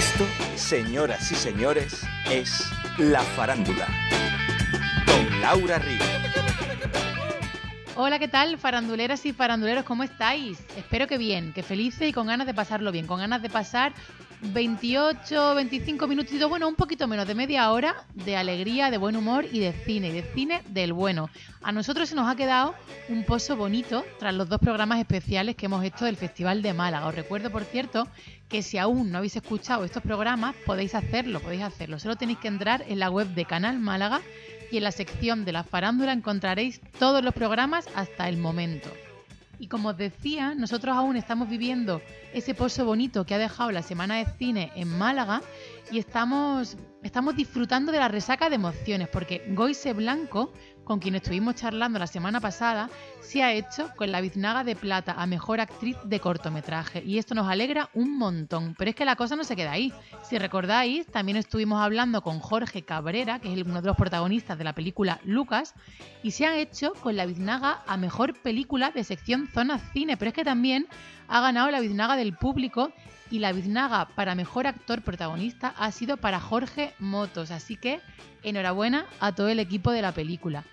Esto, 0.00 0.26
señoras 0.56 1.30
y 1.30 1.34
señores, 1.34 2.06
es 2.30 2.66
La 2.96 3.20
Farándula. 3.20 3.86
Con 5.04 5.40
Laura 5.42 5.78
Ríos. 5.78 6.02
Hola, 7.96 8.18
¿qué 8.18 8.26
tal, 8.26 8.56
faranduleras 8.56 9.26
y 9.26 9.34
faranduleros? 9.34 9.84
¿Cómo 9.84 10.02
estáis? 10.02 10.58
Espero 10.74 11.06
que 11.06 11.18
bien, 11.18 11.52
que 11.52 11.62
felices 11.62 12.08
y 12.08 12.14
con 12.14 12.28
ganas 12.28 12.46
de 12.46 12.54
pasarlo 12.54 12.92
bien, 12.92 13.06
con 13.06 13.18
ganas 13.18 13.42
de 13.42 13.50
pasar 13.50 13.92
28, 14.42 15.54
25 15.54 16.06
minutitos, 16.06 16.48
bueno, 16.48 16.66
un 16.66 16.74
poquito 16.74 17.06
menos 17.06 17.26
de 17.26 17.34
media 17.34 17.70
hora 17.72 17.94
de 18.14 18.36
alegría, 18.36 18.90
de 18.90 18.96
buen 18.96 19.16
humor 19.16 19.44
y 19.50 19.60
de 19.60 19.72
cine, 19.72 20.08
y 20.08 20.12
de 20.12 20.22
cine 20.22 20.62
del 20.68 20.92
bueno. 20.92 21.28
A 21.62 21.72
nosotros 21.72 22.08
se 22.08 22.14
nos 22.14 22.26
ha 22.26 22.36
quedado 22.36 22.74
un 23.10 23.24
pozo 23.24 23.56
bonito 23.56 24.04
tras 24.18 24.34
los 24.34 24.48
dos 24.48 24.58
programas 24.58 24.98
especiales 24.98 25.56
que 25.56 25.66
hemos 25.66 25.84
hecho 25.84 26.06
del 26.06 26.16
Festival 26.16 26.62
de 26.62 26.72
Málaga. 26.72 27.06
Os 27.06 27.14
recuerdo, 27.14 27.50
por 27.50 27.64
cierto, 27.64 28.08
que 28.48 28.62
si 28.62 28.78
aún 28.78 29.10
no 29.10 29.18
habéis 29.18 29.36
escuchado 29.36 29.84
estos 29.84 30.02
programas, 30.02 30.54
podéis 30.64 30.94
hacerlo, 30.94 31.40
podéis 31.40 31.62
hacerlo. 31.62 31.98
Solo 31.98 32.16
tenéis 32.16 32.38
que 32.38 32.48
entrar 32.48 32.84
en 32.88 32.98
la 32.98 33.10
web 33.10 33.28
de 33.28 33.44
Canal 33.44 33.78
Málaga 33.78 34.22
y 34.70 34.78
en 34.78 34.84
la 34.84 34.92
sección 34.92 35.44
de 35.44 35.52
la 35.52 35.64
farándula 35.64 36.12
encontraréis 36.12 36.80
todos 36.98 37.22
los 37.22 37.34
programas 37.34 37.86
hasta 37.94 38.28
el 38.28 38.38
momento. 38.38 38.90
Y 39.60 39.68
como 39.68 39.90
os 39.90 39.96
decía, 39.98 40.54
nosotros 40.54 40.96
aún 40.96 41.16
estamos 41.16 41.46
viviendo 41.46 42.00
ese 42.32 42.54
pozo 42.54 42.86
bonito 42.86 43.26
que 43.26 43.34
ha 43.34 43.38
dejado 43.38 43.70
la 43.70 43.82
Semana 43.82 44.16
de 44.16 44.24
Cine 44.38 44.72
en 44.74 44.88
Málaga 44.88 45.42
y 45.90 45.98
estamos, 45.98 46.76
estamos 47.02 47.34
disfrutando 47.34 47.90
de 47.90 47.98
la 47.98 48.08
resaca 48.08 48.48
de 48.48 48.54
emociones, 48.54 49.08
porque 49.08 49.44
Goise 49.48 49.92
Blanco, 49.92 50.52
con 50.84 51.00
quien 51.00 51.16
estuvimos 51.16 51.56
charlando 51.56 51.98
la 51.98 52.06
semana 52.06 52.40
pasada, 52.40 52.88
se 53.20 53.42
ha 53.42 53.52
hecho 53.52 53.90
con 53.96 54.12
la 54.12 54.20
biznaga 54.20 54.64
de 54.64 54.76
plata 54.76 55.14
a 55.16 55.26
mejor 55.26 55.60
actriz 55.60 55.96
de 56.04 56.20
cortometraje. 56.20 57.02
Y 57.04 57.18
esto 57.18 57.34
nos 57.34 57.48
alegra 57.48 57.90
un 57.94 58.18
montón. 58.18 58.74
Pero 58.78 58.90
es 58.90 58.96
que 58.96 59.04
la 59.04 59.16
cosa 59.16 59.36
no 59.36 59.44
se 59.44 59.56
queda 59.56 59.72
ahí. 59.72 59.92
Si 60.22 60.38
recordáis, 60.38 61.06
también 61.06 61.36
estuvimos 61.36 61.80
hablando 61.80 62.22
con 62.22 62.40
Jorge 62.40 62.82
Cabrera, 62.82 63.38
que 63.40 63.52
es 63.52 63.62
uno 63.62 63.80
de 63.80 63.86
los 63.86 63.96
protagonistas 63.96 64.58
de 64.58 64.64
la 64.64 64.74
película 64.74 65.20
Lucas, 65.24 65.74
y 66.22 66.32
se 66.32 66.46
han 66.46 66.54
hecho 66.54 66.92
con 66.94 67.16
la 67.16 67.26
biznaga 67.26 67.82
a 67.86 67.96
mejor 67.96 68.40
película 68.40 68.90
de 68.90 69.04
sección 69.04 69.48
Zona 69.52 69.78
Cine. 69.92 70.16
Pero 70.16 70.30
es 70.30 70.34
que 70.34 70.44
también 70.44 70.86
ha 71.28 71.40
ganado 71.40 71.70
la 71.70 71.80
biznaga 71.80 72.16
del 72.16 72.36
público 72.36 72.92
y 73.30 73.38
la 73.38 73.52
biznaga 73.52 74.08
para 74.08 74.34
mejor 74.34 74.66
actor 74.66 75.02
protagonista 75.02 75.74
ha 75.78 75.90
sido 75.92 76.16
para 76.16 76.40
Jorge 76.40 76.94
Motos. 76.98 77.50
Así 77.50 77.76
que 77.76 78.00
enhorabuena 78.42 79.06
a 79.20 79.32
todo 79.32 79.48
el 79.48 79.60
equipo 79.60 79.92
de 79.92 80.02
la 80.02 80.12
película. 80.12 80.64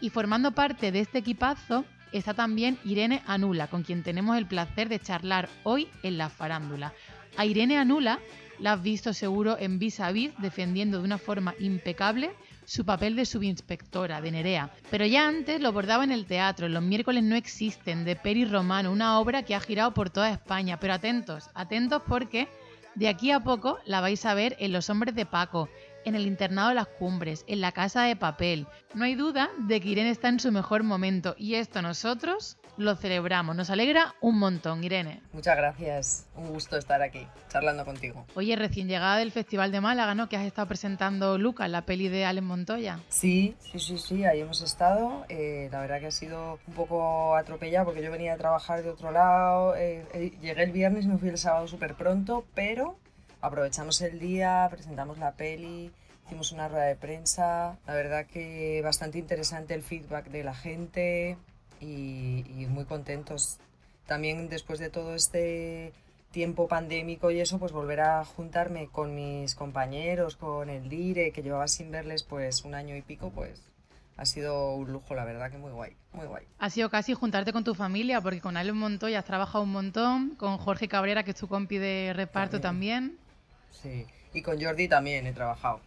Y 0.00 0.10
formando 0.10 0.52
parte 0.52 0.92
de 0.92 1.00
este 1.00 1.18
equipazo 1.18 1.84
está 2.12 2.34
también 2.34 2.78
Irene 2.84 3.22
Anula, 3.26 3.68
con 3.68 3.82
quien 3.82 4.02
tenemos 4.02 4.36
el 4.36 4.46
placer 4.46 4.88
de 4.88 4.98
charlar 4.98 5.48
hoy 5.62 5.88
en 6.02 6.18
la 6.18 6.28
farándula. 6.28 6.92
A 7.36 7.44
Irene 7.44 7.78
Anula 7.78 8.18
la 8.58 8.72
has 8.72 8.82
visto 8.82 9.12
seguro 9.12 9.56
en 9.58 9.78
Vis 9.78 10.00
a 10.00 10.10
Vis 10.12 10.32
defendiendo 10.38 10.98
de 10.98 11.04
una 11.04 11.18
forma 11.18 11.54
impecable 11.58 12.30
su 12.66 12.84
papel 12.84 13.16
de 13.16 13.24
subinspectora, 13.24 14.20
de 14.20 14.32
Nerea. 14.32 14.70
Pero 14.90 15.06
ya 15.06 15.26
antes 15.26 15.60
lo 15.60 15.72
bordaba 15.72 16.04
en 16.04 16.12
el 16.12 16.26
teatro, 16.26 16.68
Los 16.68 16.82
miércoles 16.82 17.22
no 17.22 17.36
existen, 17.36 18.04
de 18.04 18.16
Peri 18.16 18.44
Romano, 18.44 18.92
una 18.92 19.18
obra 19.18 19.44
que 19.44 19.54
ha 19.54 19.60
girado 19.60 19.94
por 19.94 20.10
toda 20.10 20.30
España. 20.30 20.78
Pero 20.78 20.92
atentos, 20.92 21.48
atentos 21.54 22.02
porque 22.06 22.48
de 22.96 23.08
aquí 23.08 23.30
a 23.30 23.40
poco 23.40 23.78
la 23.86 24.00
vais 24.00 24.24
a 24.26 24.34
ver 24.34 24.56
en 24.58 24.72
Los 24.72 24.90
hombres 24.90 25.14
de 25.14 25.26
Paco, 25.26 25.68
en 26.04 26.16
el 26.16 26.26
internado 26.26 26.70
de 26.70 26.74
las 26.74 26.88
cumbres, 26.88 27.44
en 27.46 27.60
la 27.60 27.72
casa 27.72 28.02
de 28.02 28.16
papel. 28.16 28.66
No 28.94 29.04
hay 29.04 29.14
duda 29.14 29.50
de 29.58 29.80
que 29.80 29.88
Irene 29.88 30.10
está 30.10 30.28
en 30.28 30.40
su 30.40 30.50
mejor 30.50 30.82
momento 30.82 31.34
y 31.38 31.54
esto 31.54 31.82
nosotros 31.82 32.58
lo 32.76 32.96
celebramos. 32.96 33.56
Nos 33.56 33.70
alegra 33.70 34.14
un 34.20 34.38
montón, 34.38 34.84
Irene. 34.84 35.20
Muchas 35.32 35.56
gracias. 35.56 36.26
Un 36.36 36.48
gusto 36.48 36.76
estar 36.76 37.02
aquí 37.02 37.26
charlando 37.48 37.84
contigo. 37.84 38.26
Oye, 38.34 38.56
recién 38.56 38.88
llegada 38.88 39.16
del 39.16 39.32
Festival 39.32 39.72
de 39.72 39.80
Málaga, 39.80 40.14
¿no? 40.14 40.28
Que 40.28 40.36
has 40.36 40.44
estado 40.44 40.68
presentando 40.68 41.38
Lucas, 41.38 41.70
la 41.70 41.82
peli 41.82 42.08
de 42.08 42.24
Alex 42.24 42.46
Montoya. 42.46 43.00
Sí, 43.08 43.56
sí, 43.60 43.78
sí, 43.78 43.98
sí, 43.98 44.24
ahí 44.24 44.40
hemos 44.40 44.62
estado. 44.62 45.24
Eh, 45.28 45.68
la 45.72 45.80
verdad 45.80 46.00
que 46.00 46.06
ha 46.06 46.10
sido 46.10 46.58
un 46.66 46.74
poco 46.74 47.36
atropellado 47.36 47.86
porque 47.86 48.02
yo 48.02 48.10
venía 48.10 48.34
a 48.34 48.36
trabajar 48.36 48.82
de 48.82 48.90
otro 48.90 49.10
lado. 49.10 49.76
Eh, 49.76 50.06
eh, 50.12 50.32
llegué 50.40 50.62
el 50.62 50.72
viernes 50.72 51.04
y 51.04 51.08
me 51.08 51.18
fui 51.18 51.28
el 51.28 51.38
sábado 51.38 51.66
súper 51.66 51.94
pronto, 51.94 52.44
pero 52.54 52.98
aprovechamos 53.40 54.00
el 54.00 54.18
día, 54.18 54.66
presentamos 54.70 55.18
la 55.18 55.32
peli, 55.32 55.92
hicimos 56.26 56.52
una 56.52 56.68
rueda 56.68 56.84
de 56.84 56.96
prensa. 56.96 57.78
La 57.86 57.94
verdad 57.94 58.26
que 58.26 58.80
bastante 58.82 59.18
interesante 59.18 59.74
el 59.74 59.82
feedback 59.82 60.26
de 60.26 60.44
la 60.44 60.54
gente 60.54 61.36
y, 61.80 62.66
muy 62.68 62.84
contentos. 62.84 63.58
También 64.06 64.48
después 64.48 64.78
de 64.78 64.90
todo 64.90 65.14
este 65.14 65.92
tiempo 66.30 66.68
pandémico 66.68 67.30
y 67.30 67.40
eso, 67.40 67.58
pues 67.58 67.72
volver 67.72 68.00
a 68.00 68.24
juntarme 68.24 68.88
con 68.88 69.14
mis 69.14 69.54
compañeros, 69.54 70.36
con 70.36 70.68
el 70.68 70.88
Dire, 70.88 71.32
que 71.32 71.42
llevaba 71.42 71.66
sin 71.66 71.90
verles 71.90 72.22
pues 72.22 72.64
un 72.64 72.74
año 72.74 72.94
y 72.96 73.02
pico, 73.02 73.30
pues 73.30 73.62
ha 74.16 74.24
sido 74.24 74.74
un 74.74 74.92
lujo, 74.92 75.14
la 75.14 75.24
verdad 75.24 75.50
que 75.50 75.58
muy 75.58 75.72
guay, 75.72 75.94
muy 76.12 76.26
guay. 76.26 76.44
Ha 76.58 76.70
sido 76.70 76.88
casi 76.88 77.14
juntarte 77.14 77.52
con 77.52 77.64
tu 77.64 77.74
familia, 77.74 78.20
porque 78.20 78.40
con 78.40 78.56
Ale 78.56 78.72
Montoya 78.72 79.18
has 79.18 79.24
trabajado 79.24 79.64
un 79.64 79.72
montón, 79.72 80.36
con 80.36 80.56
Jorge 80.58 80.88
Cabrera, 80.88 81.22
que 81.22 81.32
es 81.32 81.36
tu 81.36 81.48
compi 81.48 81.78
de 81.78 82.12
reparto 82.14 82.60
también. 82.60 83.18
Sí, 83.70 84.06
y 84.32 84.42
con 84.42 84.60
Jordi 84.60 84.88
también 84.88 85.26
he 85.26 85.32
trabajado. 85.32 85.80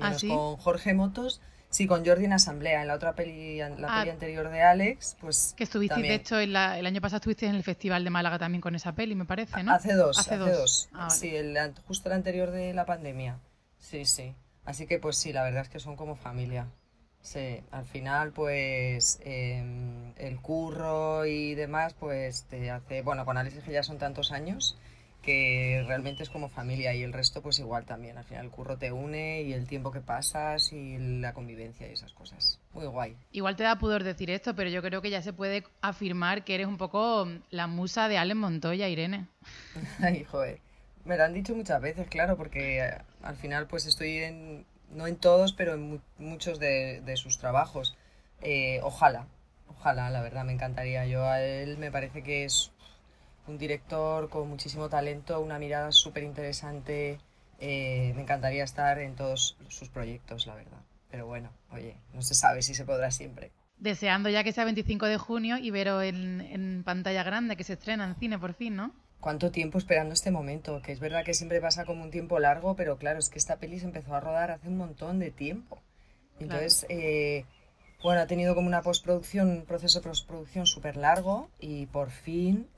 ¿Ah, 0.00 0.16
con 0.20 0.56
Jorge 0.56 0.92
Motos, 0.92 1.40
sí, 1.70 1.86
con 1.86 2.04
Jordi 2.04 2.24
en 2.24 2.32
Asamblea, 2.32 2.82
en 2.82 2.88
la 2.88 2.94
otra 2.94 3.14
peli, 3.14 3.58
la 3.58 3.88
ah. 3.88 3.98
peli 4.00 4.10
anterior 4.10 4.48
de 4.48 4.62
Alex, 4.62 5.16
pues 5.20 5.54
Que 5.56 5.64
estuviste, 5.64 6.00
de 6.00 6.14
hecho, 6.14 6.38
el 6.38 6.56
año 6.56 7.00
pasado 7.00 7.18
estuviste 7.18 7.46
en 7.46 7.54
el 7.54 7.62
Festival 7.62 8.04
de 8.04 8.10
Málaga 8.10 8.38
también 8.38 8.60
con 8.60 8.74
esa 8.74 8.92
peli, 8.92 9.14
me 9.14 9.24
parece, 9.24 9.62
¿no? 9.62 9.72
Hace 9.72 9.94
dos, 9.94 10.18
hace, 10.18 10.36
dos. 10.36 10.88
Ah, 10.92 11.10
sí, 11.10 11.34
el, 11.34 11.56
justo 11.86 12.08
el 12.08 12.14
anterior 12.14 12.50
de 12.50 12.74
la 12.74 12.86
pandemia. 12.86 13.38
Sí, 13.78 14.04
sí. 14.04 14.34
Así 14.64 14.86
que 14.86 14.98
pues 14.98 15.16
sí, 15.16 15.32
la 15.32 15.44
verdad 15.44 15.62
es 15.62 15.68
que 15.68 15.80
son 15.80 15.96
como 15.96 16.14
familia. 16.14 16.66
Sí, 17.22 17.60
al 17.70 17.84
final 17.84 18.32
pues 18.32 19.18
em, 19.24 20.12
el 20.16 20.40
curro 20.40 21.26
y 21.26 21.54
demás 21.54 21.94
pues 21.98 22.44
te 22.44 22.70
hace, 22.70 23.02
bueno, 23.02 23.24
con 23.24 23.36
Alex 23.36 23.62
que 23.64 23.72
ya 23.72 23.82
son 23.82 23.98
tantos 23.98 24.30
años, 24.30 24.78
que 25.22 25.84
realmente 25.86 26.22
es 26.22 26.30
como 26.30 26.48
familia 26.48 26.94
y 26.94 27.02
el 27.02 27.12
resto 27.12 27.42
pues 27.42 27.58
igual 27.58 27.84
también. 27.84 28.18
Al 28.18 28.24
final 28.24 28.46
el 28.46 28.50
curro 28.50 28.78
te 28.78 28.92
une 28.92 29.42
y 29.42 29.52
el 29.52 29.66
tiempo 29.66 29.90
que 29.90 30.00
pasas 30.00 30.72
y 30.72 30.98
la 30.98 31.32
convivencia 31.32 31.88
y 31.88 31.92
esas 31.92 32.12
cosas. 32.12 32.60
Muy 32.72 32.86
guay. 32.86 33.16
Igual 33.32 33.56
te 33.56 33.64
da 33.64 33.78
pudor 33.78 34.04
decir 34.04 34.30
esto, 34.30 34.54
pero 34.54 34.70
yo 34.70 34.82
creo 34.82 35.02
que 35.02 35.10
ya 35.10 35.22
se 35.22 35.32
puede 35.32 35.64
afirmar 35.80 36.44
que 36.44 36.54
eres 36.54 36.66
un 36.66 36.78
poco 36.78 37.28
la 37.50 37.66
musa 37.66 38.08
de 38.08 38.18
Allen 38.18 38.38
Montoya, 38.38 38.88
Irene. 38.88 39.26
Ay, 40.02 40.24
joder. 40.24 40.60
Me 41.04 41.16
lo 41.16 41.24
han 41.24 41.34
dicho 41.34 41.54
muchas 41.54 41.80
veces, 41.80 42.06
claro, 42.08 42.36
porque 42.36 42.80
eh, 42.80 42.98
al 43.22 43.36
final 43.36 43.66
pues 43.66 43.86
estoy 43.86 44.18
en, 44.18 44.66
no 44.90 45.06
en 45.06 45.16
todos, 45.16 45.52
pero 45.52 45.74
en 45.74 46.02
muchos 46.18 46.58
de, 46.58 47.02
sus 47.16 47.38
trabajos. 47.38 47.96
Eh, 48.42 48.80
ojalá, 48.82 49.26
ojalá, 49.68 50.10
la 50.10 50.20
verdad, 50.22 50.44
me 50.44 50.52
encantaría. 50.52 51.06
Yo 51.06 51.24
a 51.26 51.42
él 51.42 51.78
me 51.78 51.90
parece 51.90 52.22
que 52.22 52.44
es 52.44 52.72
un 53.48 53.58
director 53.58 54.28
con 54.28 54.48
muchísimo 54.48 54.88
talento, 54.88 55.40
una 55.40 55.58
mirada 55.58 55.92
súper 55.92 56.22
interesante. 56.22 57.18
Eh, 57.60 58.12
me 58.14 58.22
encantaría 58.22 58.64
estar 58.64 58.98
en 58.98 59.16
todos 59.16 59.56
sus 59.68 59.88
proyectos, 59.88 60.46
la 60.46 60.54
verdad. 60.54 60.78
Pero 61.10 61.26
bueno, 61.26 61.50
oye, 61.72 61.96
no 62.14 62.22
se 62.22 62.34
sabe 62.34 62.62
si 62.62 62.74
se 62.74 62.84
podrá 62.84 63.10
siempre. 63.10 63.50
Deseando 63.78 64.28
ya 64.28 64.44
que 64.44 64.52
sea 64.52 64.64
25 64.64 65.06
de 65.06 65.18
junio 65.18 65.56
y 65.56 65.70
verlo 65.70 66.02
en, 66.02 66.40
en 66.40 66.82
pantalla 66.84 67.22
grande, 67.22 67.56
que 67.56 67.64
se 67.64 67.74
estrena 67.74 68.04
en 68.06 68.16
cine 68.16 68.38
por 68.38 68.54
fin, 68.54 68.76
¿no? 68.76 68.92
¿Cuánto 69.20 69.50
tiempo 69.50 69.78
esperando 69.78 70.14
este 70.14 70.30
momento? 70.30 70.80
Que 70.80 70.92
es 70.92 71.00
verdad 71.00 71.24
que 71.24 71.34
siempre 71.34 71.60
pasa 71.60 71.84
como 71.84 72.04
un 72.04 72.10
tiempo 72.10 72.38
largo, 72.38 72.76
pero 72.76 72.98
claro, 72.98 73.18
es 73.18 73.28
que 73.28 73.38
esta 73.38 73.56
peli 73.56 73.80
se 73.80 73.86
empezó 73.86 74.14
a 74.14 74.20
rodar 74.20 74.52
hace 74.52 74.68
un 74.68 74.76
montón 74.76 75.18
de 75.18 75.30
tiempo. 75.30 75.80
Entonces, 76.38 76.86
eh, 76.88 77.44
bueno, 78.02 78.20
ha 78.20 78.26
tenido 78.26 78.54
como 78.54 78.68
una 78.68 78.82
postproducción, 78.82 79.48
un 79.48 79.64
proceso 79.64 79.98
de 79.98 80.08
postproducción 80.08 80.66
súper 80.66 80.96
largo 80.96 81.50
y 81.58 81.86
por 81.86 82.10
fin 82.10 82.68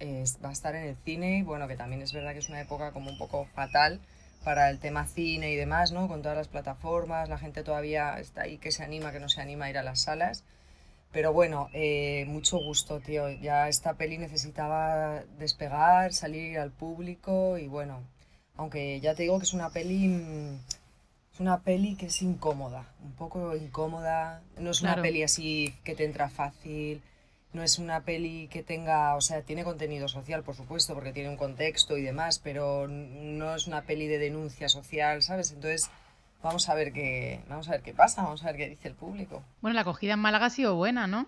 va 0.42 0.48
a 0.48 0.52
estar 0.52 0.74
en 0.74 0.84
el 0.84 0.96
cine. 1.04 1.38
Y 1.38 1.42
bueno, 1.42 1.68
que 1.68 1.76
también 1.76 2.00
es 2.02 2.12
verdad 2.12 2.32
que 2.32 2.38
es 2.38 2.48
una 2.48 2.60
época 2.60 2.92
como 2.92 3.10
un 3.10 3.18
poco 3.18 3.44
fatal 3.54 4.00
para 4.44 4.70
el 4.70 4.78
tema 4.78 5.06
cine 5.06 5.52
y 5.52 5.56
demás, 5.56 5.92
¿no? 5.92 6.08
Con 6.08 6.22
todas 6.22 6.38
las 6.38 6.48
plataformas, 6.48 7.28
la 7.28 7.38
gente 7.38 7.62
todavía 7.62 8.18
está 8.18 8.42
ahí 8.42 8.56
que 8.58 8.72
se 8.72 8.82
anima, 8.82 9.12
que 9.12 9.20
no 9.20 9.28
se 9.28 9.42
anima 9.42 9.66
a 9.66 9.70
ir 9.70 9.78
a 9.78 9.82
las 9.82 10.00
salas. 10.02 10.44
Pero 11.12 11.32
bueno, 11.32 11.68
eh, 11.74 12.24
mucho 12.28 12.58
gusto, 12.58 13.00
tío. 13.00 13.28
Ya 13.28 13.68
esta 13.68 13.94
peli 13.94 14.16
necesitaba 14.16 15.22
despegar, 15.38 16.12
salir 16.14 16.58
al 16.58 16.70
público 16.70 17.58
y 17.58 17.68
bueno, 17.68 18.00
aunque 18.56 19.00
ya 19.00 19.14
te 19.14 19.24
digo 19.24 19.38
que 19.38 19.44
es 19.44 19.54
una 19.54 19.70
peli 19.70 20.58
mm, 21.38 21.42
una 21.42 21.60
peli 21.60 21.96
que 21.96 22.06
es 22.06 22.22
incómoda, 22.22 22.86
un 23.02 23.12
poco 23.12 23.56
incómoda. 23.56 24.42
No 24.58 24.70
es 24.70 24.82
una 24.82 25.00
peli 25.00 25.22
así 25.22 25.74
que 25.84 25.94
te 25.94 26.04
entra 26.04 26.28
fácil. 26.28 27.02
No 27.52 27.64
es 27.64 27.78
una 27.80 28.02
peli 28.02 28.46
que 28.48 28.62
tenga, 28.62 29.16
o 29.16 29.20
sea, 29.20 29.42
tiene 29.42 29.64
contenido 29.64 30.06
social, 30.06 30.44
por 30.44 30.54
supuesto, 30.54 30.94
porque 30.94 31.12
tiene 31.12 31.30
un 31.30 31.36
contexto 31.36 31.96
y 31.98 32.02
demás, 32.02 32.38
pero 32.38 32.86
no 32.86 33.56
es 33.56 33.66
una 33.66 33.82
peli 33.82 34.06
de 34.06 34.18
denuncia 34.18 34.68
social, 34.68 35.20
¿sabes? 35.22 35.50
Entonces, 35.50 35.90
vamos 36.42 36.68
a 36.68 36.74
ver 36.74 36.92
qué, 36.92 37.40
vamos 37.48 37.68
a 37.68 37.72
ver 37.72 37.82
qué 37.82 37.92
pasa, 37.92 38.22
vamos 38.22 38.42
a 38.44 38.46
ver 38.46 38.56
qué 38.56 38.68
dice 38.68 38.88
el 38.88 38.94
público. 38.94 39.42
Bueno, 39.62 39.74
la 39.74 39.80
acogida 39.80 40.14
en 40.14 40.20
Málaga 40.20 40.46
ha 40.46 40.50
sido 40.50 40.76
buena, 40.76 41.08
¿no? 41.08 41.26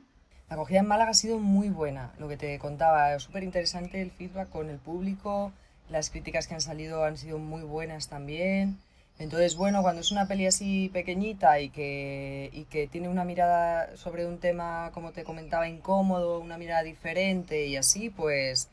La 0.48 0.54
acogida 0.54 0.80
en 0.80 0.86
Málaga 0.86 1.10
ha 1.10 1.14
sido 1.14 1.38
muy 1.38 1.70
buena, 1.70 2.12
lo 2.18 2.28
que 2.28 2.36
te 2.36 2.58
contaba, 2.58 3.18
súper 3.18 3.42
interesante 3.42 4.00
el 4.00 4.10
feedback 4.10 4.48
con 4.48 4.70
el 4.70 4.78
público, 4.78 5.52
las 5.90 6.10
críticas 6.10 6.46
que 6.46 6.54
han 6.54 6.60
salido 6.60 7.04
han 7.04 7.16
sido 7.16 7.38
muy 7.38 7.62
buenas 7.62 8.08
también. 8.08 8.78
Entonces, 9.18 9.56
bueno, 9.56 9.82
cuando 9.82 10.00
es 10.00 10.10
una 10.10 10.26
peli 10.26 10.46
así 10.46 10.90
pequeñita 10.92 11.60
y 11.60 11.70
que, 11.70 12.50
y 12.52 12.64
que 12.64 12.88
tiene 12.88 13.08
una 13.08 13.24
mirada 13.24 13.96
sobre 13.96 14.26
un 14.26 14.38
tema, 14.38 14.90
como 14.92 15.12
te 15.12 15.22
comentaba, 15.22 15.68
incómodo, 15.68 16.40
una 16.40 16.58
mirada 16.58 16.82
diferente 16.82 17.66
y 17.66 17.76
así, 17.76 18.10
pues 18.10 18.68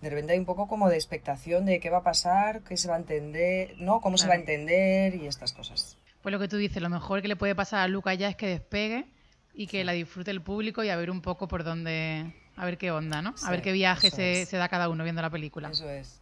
de 0.00 0.10
repente 0.10 0.34
hay 0.34 0.38
un 0.38 0.44
poco 0.44 0.68
como 0.68 0.88
de 0.88 0.96
expectación 0.96 1.64
de 1.64 1.80
qué 1.80 1.88
va 1.88 1.98
a 1.98 2.02
pasar, 2.02 2.62
qué 2.62 2.76
se 2.76 2.88
va 2.88 2.96
a 2.96 2.98
entender, 2.98 3.74
¿no? 3.78 4.00
Cómo 4.00 4.18
se 4.18 4.28
va 4.28 4.34
a 4.34 4.36
entender 4.36 5.14
y 5.14 5.26
estas 5.26 5.52
cosas. 5.52 5.96
Pues 6.22 6.32
lo 6.32 6.38
que 6.38 6.48
tú 6.48 6.56
dices, 6.56 6.82
lo 6.82 6.90
mejor 6.90 7.22
que 7.22 7.28
le 7.28 7.36
puede 7.36 7.54
pasar 7.54 7.80
a 7.80 7.88
Luca 7.88 8.12
ya 8.14 8.28
es 8.28 8.36
que 8.36 8.48
despegue 8.48 9.06
y 9.54 9.68
que 9.68 9.84
la 9.84 9.92
disfrute 9.92 10.30
el 10.30 10.42
público 10.42 10.84
y 10.84 10.90
a 10.90 10.96
ver 10.96 11.10
un 11.10 11.22
poco 11.22 11.48
por 11.48 11.64
dónde, 11.64 12.34
a 12.56 12.64
ver 12.66 12.76
qué 12.76 12.90
onda, 12.90 13.22
¿no? 13.22 13.34
a 13.42 13.50
ver 13.50 13.62
qué 13.62 13.72
viaje 13.72 14.10
se, 14.10 14.44
se 14.44 14.56
da 14.58 14.68
cada 14.68 14.90
uno 14.90 15.04
viendo 15.04 15.22
la 15.22 15.30
película. 15.30 15.70
Eso 15.70 15.88
es. 15.88 16.20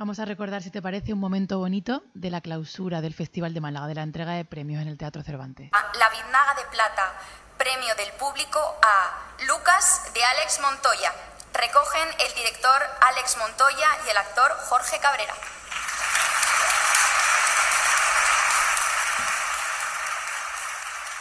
Vamos 0.00 0.18
a 0.18 0.24
recordar, 0.24 0.62
si 0.62 0.70
te 0.70 0.80
parece, 0.80 1.12
un 1.12 1.20
momento 1.20 1.58
bonito 1.58 2.02
de 2.14 2.30
la 2.30 2.40
clausura 2.40 3.02
del 3.02 3.12
Festival 3.12 3.52
de 3.52 3.60
Málaga, 3.60 3.86
de 3.86 3.96
la 3.96 4.02
entrega 4.02 4.32
de 4.32 4.46
premios 4.46 4.80
en 4.80 4.88
el 4.88 4.96
Teatro 4.96 5.22
Cervantes. 5.22 5.68
La 5.72 6.08
Biznaga 6.08 6.54
de 6.54 6.64
Plata, 6.70 7.12
premio 7.58 7.94
del 7.96 8.10
público 8.12 8.78
a 8.80 9.44
Lucas 9.46 10.10
de 10.14 10.24
Alex 10.24 10.60
Montoya. 10.62 11.12
Recogen 11.52 12.08
el 12.18 12.34
director 12.34 12.82
Alex 12.98 13.36
Montoya 13.36 13.88
y 14.06 14.08
el 14.08 14.16
actor 14.16 14.50
Jorge 14.70 14.98
Cabrera. 15.00 15.34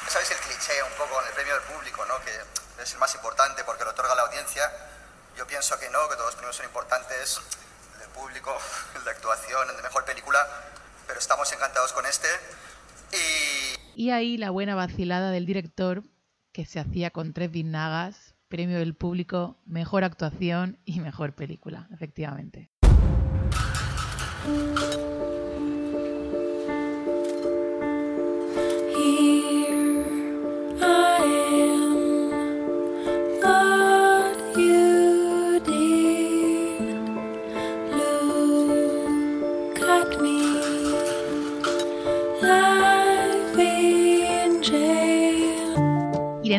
¿Sabes 0.07 0.31
el 0.31 0.37
cliché 0.37 0.81
un 0.83 0.93
poco 0.93 1.19
en 1.19 1.27
el 1.27 1.33
premio 1.33 1.53
del 1.55 1.63
público, 1.63 2.05
¿no? 2.05 2.17
que 2.23 2.31
es 2.81 2.93
el 2.93 2.99
más 2.99 3.13
importante 3.13 3.61
porque 3.65 3.83
lo 3.83 3.89
otorga 3.89 4.15
la 4.15 4.21
audiencia? 4.21 4.71
Yo 5.35 5.45
pienso 5.45 5.77
que 5.77 5.89
no, 5.89 6.07
que 6.07 6.15
todos 6.15 6.27
los 6.27 6.35
premios 6.35 6.55
son 6.55 6.65
importantes 6.65 7.41
público, 8.09 8.51
el 8.97 9.03
de 9.03 9.11
actuación, 9.11 9.69
el 9.69 9.75
de 9.75 9.83
mejor 9.83 10.05
película, 10.05 10.39
pero 11.07 11.19
estamos 11.19 11.51
encantados 11.53 11.93
con 11.93 12.05
este. 12.05 12.27
Y, 13.95 14.05
y 14.07 14.11
ahí 14.11 14.37
la 14.37 14.49
buena 14.51 14.75
vacilada 14.75 15.31
del 15.31 15.45
director 15.45 16.03
que 16.51 16.65
se 16.65 16.79
hacía 16.79 17.11
con 17.11 17.33
tres 17.33 17.51
biznagas, 17.51 18.35
premio 18.47 18.79
del 18.79 18.95
público, 18.95 19.57
mejor 19.65 20.03
actuación 20.03 20.79
y 20.85 20.99
mejor 20.99 21.33
película, 21.33 21.87
efectivamente. 21.91 22.69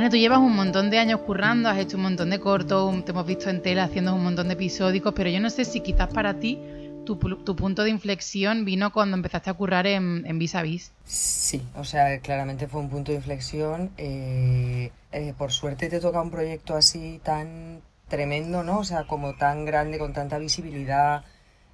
Tú 0.08 0.16
llevas 0.16 0.38
un 0.38 0.56
montón 0.56 0.88
de 0.88 0.98
años 0.98 1.20
currando, 1.20 1.68
has 1.68 1.78
hecho 1.78 1.96
un 1.96 2.04
montón 2.04 2.30
de 2.30 2.40
cortos, 2.40 3.04
te 3.04 3.10
hemos 3.10 3.26
visto 3.26 3.50
en 3.50 3.60
tela 3.60 3.84
haciendo 3.84 4.14
un 4.14 4.22
montón 4.22 4.48
de 4.48 4.54
episódicos, 4.54 5.12
pero 5.14 5.28
yo 5.28 5.40
no 5.40 5.50
sé 5.50 5.64
si 5.64 5.80
quizás 5.80 6.08
para 6.08 6.40
ti 6.40 6.58
tu, 7.04 7.18
punto 7.56 7.82
de 7.82 7.90
inflexión 7.90 8.64
vino 8.64 8.92
cuando 8.92 9.16
empezaste 9.16 9.50
a 9.50 9.54
currar 9.54 9.86
en, 9.86 10.24
en 10.26 10.38
Vis 10.38 10.54
a 10.54 10.62
Vis. 10.62 10.92
Sí, 11.04 11.62
o 11.76 11.84
sea, 11.84 12.18
claramente 12.20 12.66
fue 12.66 12.80
un 12.80 12.88
punto 12.88 13.12
de 13.12 13.18
inflexión. 13.18 13.90
Eh, 13.98 14.90
eh, 15.12 15.34
por 15.36 15.52
suerte 15.52 15.88
te 15.88 16.00
toca 16.00 16.20
un 16.20 16.30
proyecto 16.30 16.76
así 16.76 17.20
tan 17.22 17.80
tremendo, 18.08 18.62
¿no? 18.62 18.78
O 18.78 18.84
sea, 18.84 19.04
como 19.04 19.34
tan 19.34 19.64
grande, 19.64 19.98
con 19.98 20.12
tanta 20.12 20.38
visibilidad, 20.38 21.24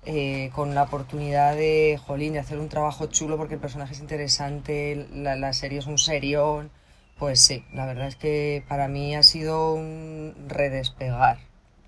eh, 0.05 0.51
con 0.55 0.75
la 0.75 0.85
oportunidad 0.85 1.55
de, 1.55 1.99
jolín, 2.05 2.35
de 2.35 2.41
hacer 2.41 2.59
un 2.59 2.69
trabajo 2.69 3.07
chulo 3.07 3.37
porque 3.37 3.55
el 3.55 3.61
personaje 3.61 3.93
es 3.95 4.01
interesante, 4.01 5.07
la, 5.15 5.37
la 5.37 5.53
serie 5.53 5.79
es 5.79 5.87
un 5.87 5.99
serión 5.99 6.71
pues 7.19 7.41
sí, 7.41 7.65
la 7.73 7.87
verdad 7.87 8.09
es 8.09 8.17
que 8.17 8.63
para 8.69 8.89
mí 8.89 9.17
ha 9.17 9.23
sido 9.23 9.75
un 9.75 10.35
redespegar. 10.49 11.39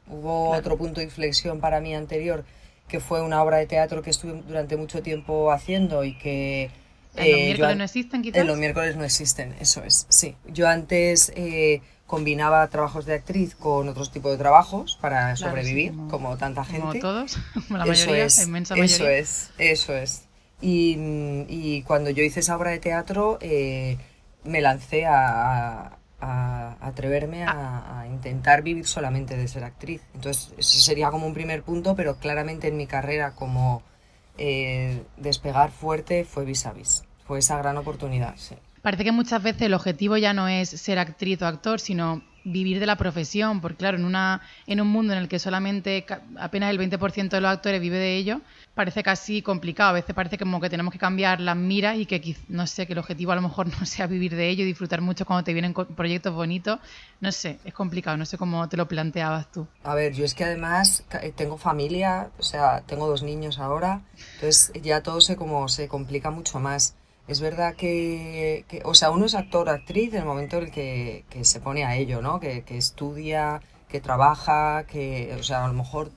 Hubo 0.08 0.50
otro 0.50 0.78
punto 0.78 1.00
de 1.00 1.04
inflexión 1.04 1.60
para 1.60 1.80
mí 1.80 1.94
anterior, 1.94 2.44
que 2.88 2.98
fue 2.98 3.20
una 3.20 3.42
obra 3.42 3.58
de 3.58 3.66
teatro 3.66 4.00
que 4.00 4.08
estuve 4.08 4.42
durante 4.46 4.76
mucho 4.76 5.02
tiempo 5.02 5.52
haciendo 5.52 6.02
y 6.04 6.16
que... 6.16 6.70
¿En 7.14 7.30
los 7.30 7.40
eh, 7.40 7.44
miércoles 7.44 7.76
no 7.76 7.84
existen 7.84 8.22
quizás? 8.22 8.40
En 8.40 8.46
los 8.46 8.58
miércoles 8.58 8.96
no 8.96 9.04
existen, 9.04 9.54
eso 9.60 9.82
es, 9.82 10.06
sí. 10.08 10.34
Yo 10.46 10.66
antes 10.66 11.30
eh, 11.36 11.82
combinaba 12.06 12.66
trabajos 12.68 13.04
de 13.04 13.14
actriz 13.14 13.54
con 13.54 13.86
otros 13.88 14.10
tipos 14.10 14.32
de 14.32 14.38
trabajos 14.38 14.96
para 14.98 15.36
sobrevivir, 15.36 15.92
como, 16.08 16.38
tanta 16.38 16.64
gente. 16.64 16.80
Como 16.80 17.00
todos, 17.00 17.38
la 17.68 17.84
mayoría, 17.84 18.24
es, 18.24 18.38
la 18.38 18.44
inmensa 18.44 18.76
mayoría. 18.76 18.96
Eso 18.96 19.08
es, 19.08 19.50
eso 19.58 19.94
es. 19.94 20.22
Y, 20.62 20.96
y, 21.48 21.82
cuando 21.82 22.08
yo 22.08 22.22
hice 22.22 22.40
esa 22.40 22.56
obra 22.56 22.70
de 22.70 22.78
teatro... 22.78 23.38
Eh, 23.42 23.98
me 24.48 24.60
lancé 24.60 25.06
a, 25.06 25.94
atreverme 26.80 27.44
a, 27.44 28.04
intentar 28.10 28.62
vivir 28.62 28.86
solamente 28.86 29.36
de 29.36 29.46
ser 29.46 29.62
actriz. 29.62 30.02
Entonces, 30.14 30.52
ese 30.58 30.80
sería 30.80 31.10
como 31.10 31.26
un 31.26 31.34
primer 31.34 31.62
punto, 31.62 31.94
pero 31.94 32.16
claramente 32.16 32.66
en 32.68 32.76
mi 32.76 32.86
carrera 32.86 33.34
como 33.34 33.82
eh, 34.36 35.04
despegar 35.16 35.70
fuerte 35.70 36.24
fue 36.24 36.44
vis 36.44 36.66
a 36.66 36.72
vis. 36.72 37.04
Fue 37.26 37.38
esa 37.38 37.58
gran 37.58 37.76
oportunidad. 37.76 38.34
Parece 38.82 39.04
que 39.04 39.12
muchas 39.12 39.42
veces 39.42 39.62
el 39.62 39.74
objetivo 39.74 40.16
ya 40.16 40.32
no 40.32 40.48
es 40.48 40.70
ser 40.70 40.98
actriz 40.98 41.42
o 41.42 41.46
actor, 41.46 41.78
sino 41.78 42.22
vivir 42.44 42.80
de 42.80 42.86
la 42.86 42.96
profesión, 42.96 43.60
porque 43.60 43.78
claro, 43.78 43.98
en, 43.98 44.04
una, 44.04 44.40
en 44.66 44.80
un 44.80 44.88
mundo 44.88 45.12
en 45.12 45.18
el 45.18 45.28
que 45.28 45.38
solamente 45.38 46.04
apenas 46.38 46.70
el 46.70 46.78
20% 46.78 47.28
de 47.28 47.40
los 47.40 47.50
actores 47.50 47.80
vive 47.80 47.98
de 47.98 48.16
ello, 48.16 48.40
parece 48.74 49.02
casi 49.02 49.42
complicado. 49.42 49.90
A 49.90 49.92
veces 49.94 50.14
parece 50.14 50.38
como 50.38 50.60
que 50.60 50.70
tenemos 50.70 50.92
que 50.92 50.98
cambiar 50.98 51.40
las 51.40 51.56
miras 51.56 51.96
y 51.96 52.06
que 52.06 52.36
no 52.48 52.66
sé, 52.66 52.86
que 52.86 52.92
el 52.92 52.98
objetivo 52.98 53.32
a 53.32 53.34
lo 53.34 53.42
mejor 53.42 53.66
no 53.80 53.86
sea 53.86 54.06
vivir 54.06 54.34
de 54.34 54.48
ello 54.48 54.64
disfrutar 54.64 55.00
mucho 55.00 55.26
cuando 55.26 55.44
te 55.44 55.52
vienen 55.52 55.74
proyectos 55.74 56.34
bonitos. 56.34 56.78
No 57.20 57.32
sé, 57.32 57.58
es 57.64 57.74
complicado, 57.74 58.16
no 58.16 58.24
sé 58.24 58.38
cómo 58.38 58.68
te 58.68 58.76
lo 58.76 58.86
planteabas 58.86 59.50
tú. 59.50 59.66
A 59.82 59.94
ver, 59.94 60.12
yo 60.12 60.24
es 60.24 60.34
que 60.34 60.44
además 60.44 61.04
eh, 61.22 61.32
tengo 61.34 61.58
familia, 61.58 62.30
o 62.38 62.42
sea, 62.42 62.82
tengo 62.82 63.08
dos 63.08 63.22
niños 63.22 63.58
ahora, 63.58 64.02
entonces 64.34 64.72
ya 64.82 65.02
todo 65.02 65.20
se 65.20 65.36
como 65.36 65.68
se 65.68 65.88
complica 65.88 66.30
mucho 66.30 66.60
más. 66.60 66.94
Es 67.28 67.42
verdad 67.42 67.74
que, 67.74 68.64
o 68.84 68.94
sea, 68.94 69.10
uno 69.10 69.26
es 69.26 69.34
actor 69.34 69.68
o 69.68 69.70
actriz 69.70 70.14
en 70.14 70.20
el 70.20 70.24
momento 70.24 70.56
en 70.56 70.64
el 70.64 70.70
que, 70.70 71.24
se 71.42 71.60
pone 71.60 71.84
a 71.84 71.94
ello, 71.94 72.22
¿no? 72.22 72.40
Que, 72.40 72.64
estudia, 72.70 73.60
que 73.88 74.00
trabaja, 74.00 74.84
que, 74.84 75.36
o 75.38 75.42
sea, 75.42 75.66
a 75.66 75.68
lo 75.68 75.74
mejor 75.74 76.10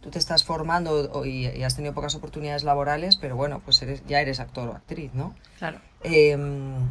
tú 0.00 0.10
te 0.10 0.18
estás 0.18 0.44
formando 0.44 1.24
y, 1.24 1.62
has 1.62 1.76
tenido 1.76 1.94
pocas 1.94 2.16
oportunidades 2.16 2.64
laborales, 2.64 3.16
pero 3.16 3.36
bueno, 3.36 3.62
pues 3.64 3.80
eres, 3.82 4.02
ya 4.08 4.20
eres 4.20 4.40
actor 4.40 4.68
o 4.68 4.72
actriz, 4.72 5.14
¿no? 5.14 5.36
Claro. 5.58 5.78
Em, 6.02 6.90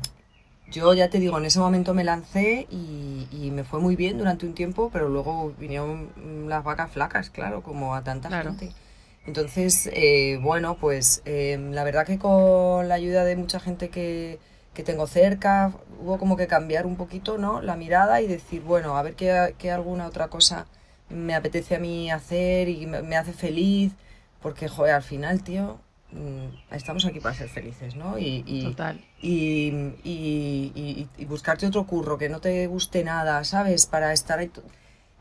yo 0.72 0.94
ya 0.94 1.10
te 1.10 1.20
digo, 1.20 1.38
en 1.38 1.46
ese 1.46 1.60
momento 1.60 1.94
me 1.94 2.06
lancé 2.06 2.68
y, 2.72 3.52
me 3.52 3.64
fue 3.64 3.80
muy 3.80 3.96
bien 3.96 4.18
durante 4.18 4.46
un 4.46 4.54
tiempo, 4.54 4.90
pero 4.92 5.10
luego 5.10 5.54
vinieron 5.60 6.10
las 6.48 6.64
vacas 6.64 6.92
flacas, 6.92 7.30
claro, 7.30 7.62
como 7.62 7.94
a 7.94 8.04
tanta 8.04 8.30
gente. 8.42 8.72
Entonces, 9.28 9.90
eh, 9.94 10.40
bueno, 10.42 10.78
pues 10.78 11.22
em, 11.26 11.72
la 11.72 11.84
verdad 11.84 12.06
que 12.06 12.20
con 12.20 12.88
la 12.88 12.96
ayuda 12.96 13.24
de 13.26 13.36
mucha 13.36 13.60
gente 13.60 13.90
que, 13.90 14.40
que, 14.74 14.84
tengo 14.84 15.08
cerca, 15.08 15.74
hubo 16.00 16.20
como 16.20 16.38
que 16.38 16.48
cambiar 16.48 16.86
un 16.86 16.96
poquito 16.96 17.38
¿no? 17.38 17.62
la 17.62 17.76
mirada 17.76 18.22
y 18.22 18.28
decir, 18.28 18.62
bueno, 18.62 18.98
a 18.98 19.04
ver 19.04 19.16
qué, 19.16 19.56
qué 19.58 19.72
alguna 19.72 20.06
otra 20.08 20.28
cosa 20.28 20.68
me 21.10 21.36
apetece 21.36 21.76
a 21.76 21.80
mí 21.80 22.12
hacer 22.12 22.70
y 22.70 22.86
me, 22.86 23.18
hace 23.18 23.34
feliz, 23.34 23.94
porque, 24.42 24.68
joder, 24.68 24.94
al 24.96 25.04
final, 25.04 25.44
tío, 25.44 25.80
mm, 26.12 26.74
estamos 26.76 27.06
aquí 27.06 27.20
para 27.20 27.36
ser 27.36 27.50
felices, 27.50 27.96
¿no? 27.96 28.18
Y, 28.18 28.44
y, 28.46 28.64
Total. 28.64 29.04
Y, 29.22 29.70
y, 30.04 31.08
y, 31.18 31.26
buscarte 31.26 31.66
otro 31.66 31.86
curro 31.86 32.18
que 32.18 32.30
no 32.30 32.40
te 32.42 32.68
guste 32.68 33.04
nada, 33.04 33.44
¿sabes? 33.44 33.86
Para 33.86 34.14
estar 34.14 34.40
ahí 34.40 34.52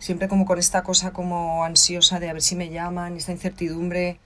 siempre 0.04 0.28
como 0.28 0.44
con 0.44 0.58
esta 0.58 0.82
cosa 0.82 1.14
como 1.14 1.64
ansiosa 1.64 2.20
de 2.20 2.28
a 2.28 2.34
ver 2.34 2.42
si 2.42 2.56
me 2.56 2.68
llaman, 2.68 3.16
esta 3.16 3.32
incertidumbre. 3.32 4.18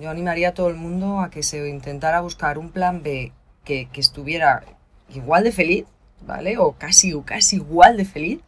Yo 0.00 0.08
animaría 0.08 0.48
a 0.48 0.54
todo 0.54 0.70
el 0.70 0.76
mundo 0.76 1.20
a 1.20 1.28
que 1.28 1.42
se 1.42 1.68
intentara 1.68 2.22
buscar 2.22 2.56
un 2.56 2.70
plan 2.70 3.02
B 3.02 3.30
que, 3.62 3.88
estuviera 3.96 4.64
igual 5.10 5.44
de 5.44 5.52
feliz, 5.52 5.84
¿vale? 6.26 6.56
O 6.56 6.72
casi, 6.78 7.12
o 7.12 7.26
casi 7.26 7.56
igual 7.56 7.98
de 7.98 8.06
feliz. 8.06 8.40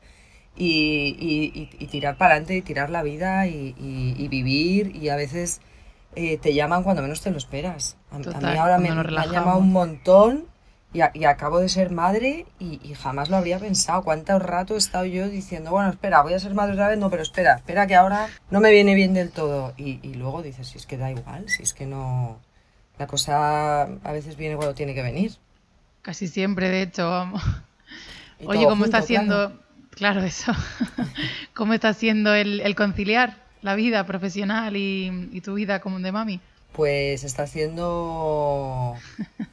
Y, 0.57 1.69
tirar 1.91 2.17
para 2.17 2.33
adelante, 2.33 2.57
y 2.57 2.62
tirar 2.62 2.89
la 2.89 3.03
vida 3.03 3.47
y, 3.47 4.27
vivir. 4.31 4.97
Y 4.97 5.11
a 5.11 5.17
veces 5.17 5.61
eh, 6.17 6.39
te 6.39 6.55
llaman 6.55 6.83
cuando 6.83 7.03
menos 7.03 7.21
te 7.21 7.31
lo 7.31 7.37
esperas. 7.37 7.99
A, 8.11 8.17
mí 8.19 8.57
ahora 8.57 8.79
me, 8.79 8.91
me 8.91 9.21
han 9.21 9.33
llamado 9.33 9.59
un 9.59 9.71
montón 9.71 10.47
y, 10.93 11.25
acabo 11.25 11.59
de 11.59 11.69
ser 11.71 11.91
madre 11.91 12.47
y, 12.59 12.79
jamás 12.95 13.31
lo 13.31 13.37
habría 13.37 13.59
pensado. 13.59 14.03
¿Cuánto 14.03 14.39
rato 14.39 14.75
he 14.75 14.79
estado 14.79 15.07
yo 15.07 15.29
diciendo, 15.29 15.71
bueno, 15.71 15.91
espera, 15.91 16.23
voy 16.23 16.35
a 16.35 16.39
ser 16.39 16.55
madre 16.55 16.75
otra 16.75 16.89
vez? 16.89 16.99
No, 16.99 17.09
pero 17.09 17.23
espera, 17.23 17.55
espera 17.55 17.87
que 17.87 17.95
ahora 17.95 18.29
no 18.51 18.61
me 18.61 18.71
viene 18.71 18.95
bien 18.95 19.15
del 19.15 19.31
todo. 19.31 19.73
Y, 19.79 20.15
luego 20.15 20.43
dices, 20.43 20.69
si 20.69 20.79
es 20.79 20.87
que 20.87 20.99
da 20.99 21.11
igual, 21.11 21.49
si 21.49 21.63
es 21.63 21.73
que 21.73 21.87
no... 21.87 22.39
La 22.99 23.07
cosa 23.07 23.83
a 23.83 24.13
veces 24.13 24.37
viene 24.37 24.57
cuando 24.57 24.75
tiene 24.75 24.95
que 24.95 25.03
venir. 25.03 25.33
Casi 26.03 26.29
siempre, 26.29 26.69
de 26.69 26.83
hecho, 26.83 27.09
vamos. 27.09 27.43
Oye, 28.45 28.65
¿cómo 28.69 28.85
está 28.85 28.99
haciendo... 28.99 29.59
Claro, 29.91 30.23
eso. 30.23 30.53
¿Cómo 31.55 31.75
está 31.75 31.91
haciendo 31.91 32.35
el, 32.35 32.75
conciliar? 32.77 33.41
la 33.63 33.77
vida 33.77 34.05
profesional 34.05 34.77
y, 34.77 35.29
y 35.33 35.41
tu 35.41 35.55
vida 35.55 35.81
como 35.81 36.01
de 36.01 36.11
mami? 36.11 36.41
Pues 36.73 37.25
está 37.25 37.47
siendo 37.47 38.95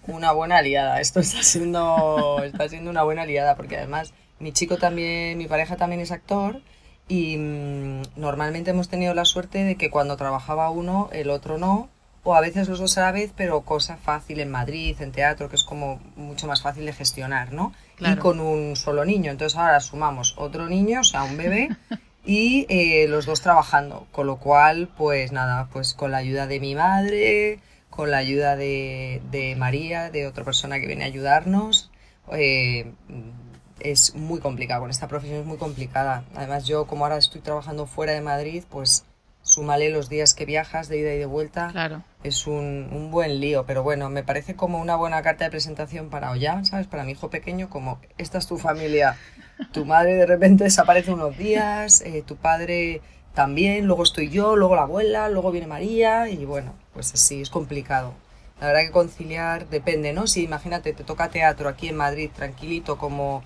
una 0.07 0.31
buena 0.31 0.57
aliada. 0.57 1.01
Esto 1.01 1.19
está 1.19 1.43
siendo, 1.43 2.41
está 2.43 2.69
siendo 2.69 2.89
una 2.89 3.03
buena 3.03 3.23
aliada 3.23 3.55
porque 3.55 3.77
además 3.77 4.13
mi 4.39 4.53
chico 4.53 4.77
también, 4.77 5.37
mi 5.37 5.47
pareja 5.47 5.75
también 5.75 6.01
es 6.01 6.11
actor 6.11 6.61
y 7.07 7.37
mm, 7.37 8.01
normalmente 8.15 8.71
hemos 8.71 8.87
tenido 8.87 9.13
la 9.13 9.25
suerte 9.25 9.63
de 9.63 9.75
que 9.75 9.89
cuando 9.89 10.15
trabajaba 10.15 10.69
uno, 10.69 11.09
el 11.11 11.29
otro 11.29 11.57
no, 11.57 11.89
o 12.23 12.35
a 12.35 12.41
veces 12.41 12.69
los 12.69 12.79
dos 12.79 12.97
a 12.97 13.01
la 13.01 13.11
vez, 13.11 13.33
pero 13.35 13.61
cosa 13.61 13.97
fácil 13.97 14.39
en 14.39 14.51
Madrid, 14.51 14.95
en 14.99 15.11
teatro, 15.11 15.49
que 15.49 15.55
es 15.55 15.63
como 15.63 15.99
mucho 16.15 16.47
más 16.47 16.61
fácil 16.61 16.85
de 16.85 16.93
gestionar, 16.93 17.53
¿no? 17.53 17.73
Y 17.99 18.15
con 18.17 18.39
un 18.39 18.75
solo 18.75 19.03
niño. 19.05 19.31
Entonces 19.31 19.57
ahora 19.57 19.79
sumamos 19.79 20.35
otro 20.37 20.67
niño, 20.67 21.01
o 21.01 21.03
sea, 21.03 21.23
un 21.23 21.37
bebé, 21.37 21.69
y 22.29 22.67
eh, 22.69 23.07
los 23.07 23.25
dos 23.25 23.41
trabajando. 23.41 24.05
Con 24.11 24.27
lo 24.27 24.37
cual, 24.37 24.87
pues 24.95 25.31
nada, 25.31 25.67
pues 25.73 25.95
con 25.95 26.11
la 26.11 26.17
ayuda 26.17 26.45
de 26.45 26.59
mi 26.59 26.75
madre, 26.75 27.59
con 27.89 28.11
la 28.11 28.17
ayuda 28.17 28.55
de, 28.55 29.19
de 29.31 29.55
María, 29.55 30.11
de 30.11 30.27
otra 30.27 30.43
persona 30.43 30.79
que 30.79 30.85
viene 30.85 31.05
a 31.05 31.07
ayudarnos, 31.07 31.89
eh, 32.31 32.93
es 33.79 34.13
muy 34.13 34.39
complicado. 34.41 34.87
Esta 34.87 35.07
profesión 35.07 35.39
es 35.39 35.45
muy 35.47 35.57
complicada. 35.57 36.23
Además, 36.35 36.67
yo 36.67 36.85
como 36.85 37.03
ahora 37.03 37.17
estoy 37.17 37.41
trabajando 37.41 37.87
fuera 37.87 38.13
de 38.13 38.21
Madrid, 38.21 38.63
pues 38.69 39.05
súmale 39.43 39.89
los 39.89 40.09
días 40.09 40.33
que 40.33 40.45
viajas 40.45 40.89
de 40.89 40.99
ida 40.99 41.13
y 41.13 41.17
de 41.17 41.25
vuelta. 41.25 41.69
Claro. 41.71 42.03
Es 42.23 42.47
un, 42.47 42.89
un, 42.91 43.11
buen 43.11 43.39
lío, 43.39 43.65
pero 43.65 43.83
bueno, 43.83 44.09
me 44.09 44.23
parece 44.23 44.55
como 44.55 44.79
una 44.79 44.95
buena 44.95 45.21
carta 45.21 45.45
de 45.45 45.51
presentación 45.51 46.09
para 46.09 46.31
Ollán, 46.31 46.65
¿sabes? 46.65 46.87
Para 46.87 47.03
mi 47.03 47.13
hijo 47.13 47.29
pequeño, 47.29 47.69
como 47.69 47.99
esta 48.17 48.37
es 48.37 48.47
tu 48.47 48.57
familia. 48.57 49.17
Tu 49.71 49.85
madre 49.85 50.13
de 50.13 50.25
repente 50.25 50.63
desaparece 50.63 51.11
unos 51.11 51.37
días, 51.37 52.01
eh, 52.01 52.23
tu 52.25 52.35
padre 52.35 53.01
también, 53.33 53.85
luego 53.85 54.03
estoy 54.03 54.29
yo, 54.29 54.55
luego 54.55 54.75
la 54.75 54.83
abuela, 54.83 55.29
luego 55.29 55.51
viene 55.51 55.67
María 55.67 56.29
y 56.29 56.45
bueno, 56.45 56.73
pues 56.93 57.13
así 57.13 57.41
es 57.41 57.49
complicado. 57.49 58.13
La 58.59 58.67
verdad 58.67 58.81
que 58.81 58.91
conciliar 58.91 59.69
depende, 59.69 60.11
¿no? 60.11 60.27
Si 60.27 60.43
imagínate, 60.43 60.93
te 60.93 61.03
toca 61.03 61.29
teatro 61.29 61.69
aquí 61.69 61.87
en 61.87 61.95
Madrid, 61.95 62.29
tranquilito, 62.35 62.97
como 62.97 63.43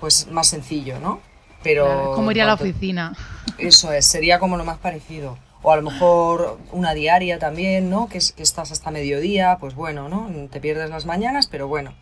pues 0.00 0.26
más 0.28 0.48
sencillo, 0.48 0.98
¿no? 0.98 1.20
Pero... 1.66 2.12
¿Cómo 2.14 2.30
iría 2.30 2.44
a 2.44 2.46
la 2.46 2.54
oficina? 2.54 3.12
Eso 3.58 3.92
es, 3.92 4.06
sería 4.06 4.38
como 4.38 4.56
lo 4.56 4.64
más 4.64 4.78
parecido. 4.78 5.36
O 5.62 5.72
a 5.72 5.76
lo 5.76 5.82
mejor 5.82 6.60
una 6.70 6.94
diaria 6.94 7.40
también, 7.40 7.90
¿no? 7.90 8.08
Que, 8.08 8.20
que 8.36 8.42
estás 8.44 8.70
hasta 8.70 8.92
mediodía, 8.92 9.56
pues 9.58 9.74
bueno, 9.74 10.08
¿no? 10.08 10.30
Te 10.48 10.60
pierdes 10.60 10.90
las 10.90 11.06
mañanas, 11.06 11.48
pero 11.48 11.66
bueno. 11.66 11.92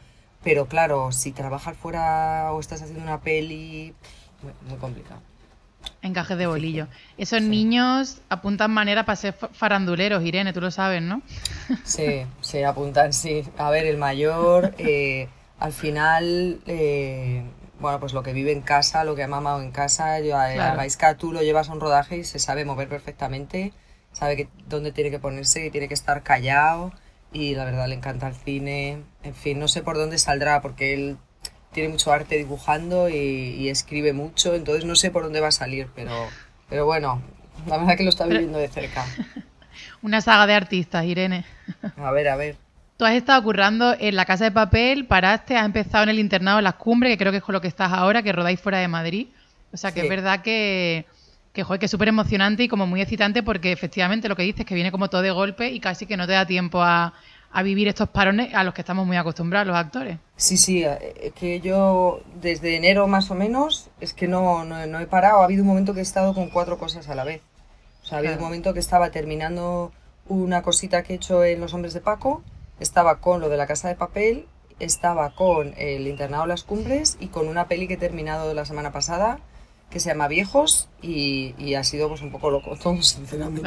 Pero 0.42 0.66
claro, 0.66 1.12
si 1.12 1.32
trabajas 1.32 1.78
fuera 1.78 2.52
o 2.52 2.60
estás 2.60 2.82
haciendo 2.82 3.02
una 3.02 3.22
peli, 3.22 3.94
muy, 4.68 4.76
complicado. 4.76 5.20
Encaje 6.02 6.36
de 6.36 6.46
bolillo. 6.46 6.86
Esos 7.16 7.40
niños 7.40 8.20
apuntan 8.28 8.70
manera 8.70 9.06
para 9.06 9.16
ser 9.16 9.32
faranduleros, 9.32 10.22
Irene, 10.22 10.52
tú 10.52 10.60
lo 10.60 10.70
sabes, 10.70 11.00
¿no? 11.00 11.22
Sí, 11.84 12.26
sí, 12.42 12.62
apuntan, 12.62 13.14
sí. 13.14 13.44
A 13.56 13.70
ver, 13.70 13.86
el 13.86 13.96
mayor, 13.96 14.74
eh, 14.76 15.28
al 15.58 15.72
final, 15.72 16.60
eh, 16.66 17.44
bueno, 17.80 18.00
pues 18.00 18.12
lo 18.12 18.22
que 18.22 18.32
vive 18.32 18.52
en 18.52 18.60
casa, 18.60 19.04
lo 19.04 19.14
que 19.14 19.22
ha 19.22 19.28
mamado 19.28 19.60
en 19.60 19.70
casa, 19.70 20.20
yo, 20.20 20.38
a, 20.38 20.52
claro. 20.52 21.16
tú 21.18 21.32
lo 21.32 21.42
llevas 21.42 21.68
a 21.68 21.72
un 21.72 21.80
rodaje 21.80 22.18
y 22.18 22.24
se 22.24 22.38
sabe 22.38 22.64
mover 22.64 22.88
perfectamente, 22.88 23.72
sabe 24.12 24.36
que, 24.36 24.48
dónde 24.68 24.92
tiene 24.92 25.10
que 25.10 25.18
ponerse, 25.18 25.62
que 25.62 25.70
tiene 25.70 25.88
que 25.88 25.94
estar 25.94 26.22
callado 26.22 26.92
y 27.32 27.54
la 27.54 27.64
verdad 27.64 27.88
le 27.88 27.96
encanta 27.96 28.28
el 28.28 28.34
cine, 28.34 29.02
en 29.22 29.34
fin, 29.34 29.58
no 29.58 29.68
sé 29.68 29.82
por 29.82 29.96
dónde 29.96 30.18
saldrá 30.18 30.62
porque 30.62 30.94
él 30.94 31.18
tiene 31.72 31.88
mucho 31.88 32.12
arte 32.12 32.36
dibujando 32.36 33.08
y, 33.08 33.68
escribe 33.68 34.12
mucho, 34.12 34.54
entonces 34.54 34.84
no 34.84 34.94
sé 34.94 35.10
por 35.10 35.24
dónde 35.24 35.40
va 35.40 35.48
a 35.48 35.52
salir, 35.52 35.88
pero, 35.94 36.12
pero 36.68 36.86
bueno, 36.86 37.20
la 37.66 37.78
verdad 37.78 37.96
que 37.96 38.04
lo 38.04 38.10
está 38.10 38.26
viviendo 38.26 38.58
de 38.58 38.68
cerca. 38.68 39.04
Una 40.02 40.20
saga 40.20 40.46
de 40.46 40.54
artistas, 40.54 41.04
Irene. 41.04 41.44
A 41.96 42.12
ver, 42.12 42.28
a 42.28 42.36
ver. 42.36 42.63
Tú 42.96 43.04
has 43.04 43.14
estado 43.14 43.42
currando 43.42 43.94
en 43.98 44.14
la 44.14 44.24
Casa 44.24 44.44
de 44.44 44.52
Papel, 44.52 45.06
paraste, 45.06 45.56
has 45.56 45.66
empezado 45.66 46.04
en 46.04 46.10
el 46.10 46.18
internado 46.20 46.58
en 46.58 46.64
Las 46.64 46.74
Cumbres, 46.74 47.12
que 47.12 47.18
creo 47.18 47.32
que 47.32 47.38
es 47.38 47.44
con 47.44 47.52
lo 47.52 47.60
que 47.60 47.66
estás 47.66 47.92
ahora, 47.92 48.22
que 48.22 48.32
rodáis 48.32 48.60
fuera 48.60 48.78
de 48.78 48.86
Madrid. 48.86 49.26
O 49.72 49.76
sea 49.76 49.90
que 49.92 50.02
es 50.02 50.08
verdad 50.08 50.42
que, 50.42 51.04
que, 51.52 51.64
que 51.64 51.84
es 51.86 51.90
súper 51.90 52.06
emocionante 52.06 52.62
y 52.62 52.68
como 52.68 52.86
muy 52.86 53.00
excitante 53.00 53.42
porque 53.42 53.72
efectivamente 53.72 54.28
lo 54.28 54.36
que 54.36 54.44
dices, 54.44 54.64
que 54.64 54.76
viene 54.76 54.92
como 54.92 55.10
todo 55.10 55.22
de 55.22 55.32
golpe 55.32 55.70
y 55.70 55.80
casi 55.80 56.06
que 56.06 56.16
no 56.16 56.28
te 56.28 56.34
da 56.34 56.46
tiempo 56.46 56.80
a, 56.80 57.14
a 57.54 57.62
vivir 57.62 57.86
estos 57.88 58.08
parones 58.08 58.54
a 58.54 58.62
los 58.62 58.74
que 58.74 58.82
estamos 58.82 59.06
muy 59.06 59.16
acostumbrados 59.16 59.66
los 59.66 59.76
actores. 59.76 60.18
Sí, 60.36 60.56
sí, 60.56 60.84
eh, 60.84 61.14
es 61.20 61.32
que 61.32 61.60
yo 61.60 62.20
desde 62.40 62.76
enero 62.76 63.08
más 63.08 63.30
o 63.32 63.34
menos 63.34 63.90
es 64.00 64.14
que 64.14 64.28
no, 64.28 64.64
no, 64.64 65.00
he 65.00 65.06
parado. 65.06 65.40
Ha 65.40 65.44
habido 65.44 65.62
un 65.62 65.68
momento 65.68 65.94
que 65.94 66.00
he 66.00 66.02
estado 66.02 66.32
con 66.34 66.48
cuatro 66.50 66.78
cosas 66.78 67.08
a 67.08 67.16
la 67.16 67.24
vez. 67.24 67.42
O 68.04 68.06
sea, 68.06 68.18
ha 68.18 68.20
habido 68.20 68.34
un 68.34 68.40
momento 68.40 68.74
que 68.74 68.80
estaba 68.80 69.10
terminando 69.10 69.92
una 70.28 70.62
cosita 70.62 71.02
que 71.02 71.12
he 71.12 71.16
hecho 71.16 71.44
en 71.44 71.60
Los 71.60 71.74
Hombres 71.74 71.94
de 71.94 72.00
Paco 72.00 72.42
estaba 72.80 73.20
con 73.20 73.40
lo 73.40 73.48
de 73.48 73.56
la 73.56 73.66
casa 73.66 73.88
de 73.88 73.94
papel, 73.94 74.46
estaba 74.80 75.34
con 75.34 75.74
el 75.76 76.06
internado 76.06 76.46
Las 76.46 76.64
Cumbres 76.64 77.16
y 77.20 77.28
con 77.28 77.48
una 77.48 77.68
peli 77.68 77.86
que 77.86 77.94
he 77.94 77.98
terminado 77.98 78.52
la 78.54 78.64
semana 78.64 78.92
pasada 78.92 79.38
que 79.90 80.00
se 80.00 80.10
llama 80.10 80.26
Viejos 80.26 80.88
y, 81.00 81.74
ha 81.74 81.84
sido 81.84 82.08
pues 82.08 82.20
un 82.20 82.30
poco 82.30 82.50
loco 82.50 82.76
todo, 82.82 83.00
sinceramente. 83.02 83.62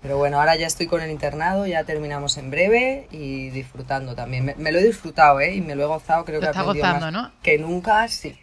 Pero 0.00 0.18
bueno, 0.18 0.40
ahora 0.40 0.56
ya 0.56 0.66
estoy 0.66 0.88
con 0.88 1.00
el 1.00 1.12
internado, 1.12 1.64
ya 1.64 1.84
terminamos 1.84 2.36
en 2.36 2.50
breve 2.50 3.06
y 3.12 3.50
disfrutando 3.50 4.16
también. 4.16 4.52
Me, 4.56 4.72
lo 4.72 4.80
he 4.80 4.84
disfrutado, 4.84 5.38
¿eh? 5.38 5.54
Y 5.54 5.60
me 5.60 5.76
lo 5.76 5.84
he 5.84 5.86
gozado, 5.86 6.24
creo 6.24 6.40
que 6.40 6.46
está 6.46 6.62
gozando, 6.62 7.12
¿no? 7.12 7.30
que 7.40 7.56
nunca, 7.58 8.08
sí, 8.08 8.36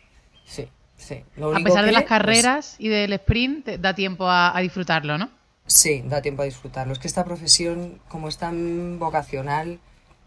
sí, 0.46 0.70
sí. 0.96 1.26
a 1.42 1.60
pesar 1.62 1.86
de 1.86 1.92
las 1.92 2.04
pues 2.04 2.10
carreras 2.10 2.76
y 2.80 2.88
del 2.88 3.12
sprint, 3.12 3.68
da 3.68 3.94
tiempo 3.94 4.30
a 4.30 4.58
disfrutarlo, 4.62 5.18
¿no? 5.18 5.30
Sí, 5.70 6.02
da 6.04 6.22
tiempo 6.22 6.42
a 6.42 6.46
disfrutarlo. 6.46 6.94
Es 6.94 7.00
que 7.00 7.08
esta 7.08 7.24
profesión, 7.24 8.00
como 8.08 8.28
es 8.28 8.38
tan 8.38 8.98
vocacional, 8.98 9.80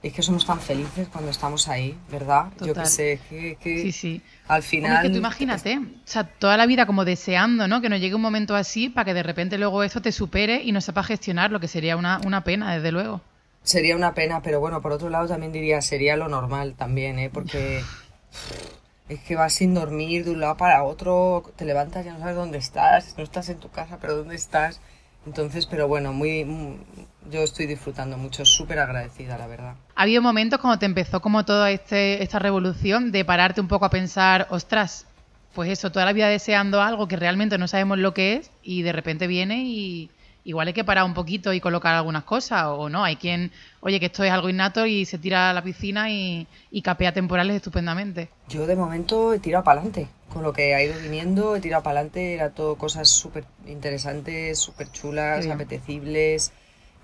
es 0.02 0.12
que 0.12 0.22
somos 0.22 0.44
tan 0.44 0.60
felices 0.60 1.08
cuando 1.08 1.30
estamos 1.30 1.68
ahí, 1.68 1.96
¿verdad? 2.10 2.46
Yo 2.60 2.74
que 2.74 2.86
sé, 2.86 3.20
que, 3.28 3.56
sí, 3.62 3.92
sí. 3.92 4.22
al 4.48 4.62
final... 4.62 5.02
que 5.02 5.10
tú 5.10 5.18
imagínate, 5.18 5.78
o 5.78 5.84
sea, 6.04 6.24
toda 6.24 6.56
la 6.56 6.66
vida 6.66 6.86
como 6.86 7.04
deseando, 7.04 7.68
¿no? 7.68 7.80
Que 7.80 7.88
nos 7.88 8.00
llegue 8.00 8.16
un 8.16 8.22
momento 8.22 8.56
así 8.56 8.88
para 8.88 9.04
que 9.04 9.14
de 9.14 9.22
repente 9.22 9.58
luego 9.58 9.82
eso 9.84 10.02
te 10.02 10.10
supere 10.10 10.62
y 10.62 10.72
no 10.72 10.80
sepa 10.80 11.04
gestionar, 11.04 11.52
lo 11.52 11.60
que 11.60 11.68
sería 11.68 11.96
una, 11.96 12.20
una 12.26 12.42
pena, 12.42 12.74
desde 12.74 12.90
luego. 12.90 13.20
Sería 13.62 13.94
una 13.94 14.12
pena, 14.12 14.42
pero 14.42 14.58
bueno, 14.58 14.82
por 14.82 14.90
otro 14.90 15.08
lado 15.08 15.28
también 15.28 15.52
diría, 15.52 15.80
sería 15.82 16.16
lo 16.16 16.28
normal 16.28 16.74
también, 16.76 17.20
¿eh? 17.20 17.30
Porque 17.32 17.80
es 19.08 19.20
que 19.20 19.36
vas 19.36 19.52
sin 19.52 19.72
dormir 19.72 20.24
de 20.24 20.32
un 20.32 20.40
lado 20.40 20.56
para 20.56 20.82
otro, 20.82 21.44
te 21.54 21.64
levantas, 21.64 22.04
ya 22.04 22.12
no 22.12 22.18
sabes 22.18 22.34
dónde 22.34 22.58
estás, 22.58 23.14
no 23.16 23.22
estás 23.22 23.48
en 23.50 23.58
tu 23.58 23.70
casa, 23.70 23.98
pero 24.00 24.16
dónde 24.16 24.34
estás. 24.34 24.80
Entonces, 25.26 25.66
pero 25.66 25.86
bueno, 25.86 26.12
muy, 26.12 26.44
yo 27.30 27.40
estoy 27.42 27.66
disfrutando 27.66 28.16
mucho, 28.16 28.44
súper 28.44 28.78
agradecida, 28.78 29.38
la 29.38 29.46
verdad. 29.46 29.74
¿Ha 29.94 30.02
habido 30.02 30.22
momentos 30.22 30.60
cuando 30.60 30.78
te 30.78 30.86
empezó 30.86 31.20
como 31.20 31.44
toda 31.44 31.70
este, 31.70 32.22
esta 32.22 32.38
revolución 32.38 33.12
de 33.12 33.24
pararte 33.24 33.60
un 33.60 33.68
poco 33.68 33.84
a 33.84 33.90
pensar, 33.90 34.46
ostras, 34.50 35.06
pues 35.54 35.70
eso, 35.70 35.92
toda 35.92 36.04
la 36.04 36.12
vida 36.12 36.28
deseando 36.28 36.80
algo 36.80 37.08
que 37.08 37.16
realmente 37.16 37.58
no 37.58 37.68
sabemos 37.68 37.98
lo 37.98 38.14
que 38.14 38.34
es 38.34 38.50
y 38.62 38.82
de 38.82 38.92
repente 38.92 39.26
viene 39.26 39.64
y 39.64 40.10
igual 40.44 40.66
hay 40.66 40.74
que 40.74 40.84
parar 40.84 41.04
un 41.04 41.14
poquito 41.14 41.52
y 41.52 41.60
colocar 41.60 41.94
algunas 41.94 42.24
cosas 42.24 42.64
o 42.66 42.88
no? 42.88 43.04
Hay 43.04 43.16
quien, 43.16 43.52
oye, 43.80 44.00
que 44.00 44.06
esto 44.06 44.24
es 44.24 44.32
algo 44.32 44.48
innato 44.48 44.86
y 44.86 45.04
se 45.04 45.18
tira 45.18 45.50
a 45.50 45.52
la 45.52 45.62
piscina 45.62 46.10
y, 46.10 46.46
y 46.70 46.82
capea 46.82 47.12
temporales 47.12 47.56
estupendamente. 47.56 48.30
Yo 48.48 48.66
de 48.66 48.76
momento 48.76 49.32
he 49.32 49.38
tirado 49.38 49.64
para 49.64 49.80
adelante 49.80 50.08
con 50.32 50.42
lo 50.42 50.52
que 50.52 50.74
ha 50.74 50.82
ido 50.82 50.94
viniendo, 51.00 51.54
he 51.56 51.60
tirado 51.60 51.82
para 51.82 52.00
adelante, 52.00 52.34
era 52.34 52.50
todo 52.50 52.76
cosas 52.76 53.08
súper 53.08 53.44
interesantes, 53.66 54.58
súper 54.58 54.90
chulas, 54.90 55.46
apetecibles. 55.46 56.52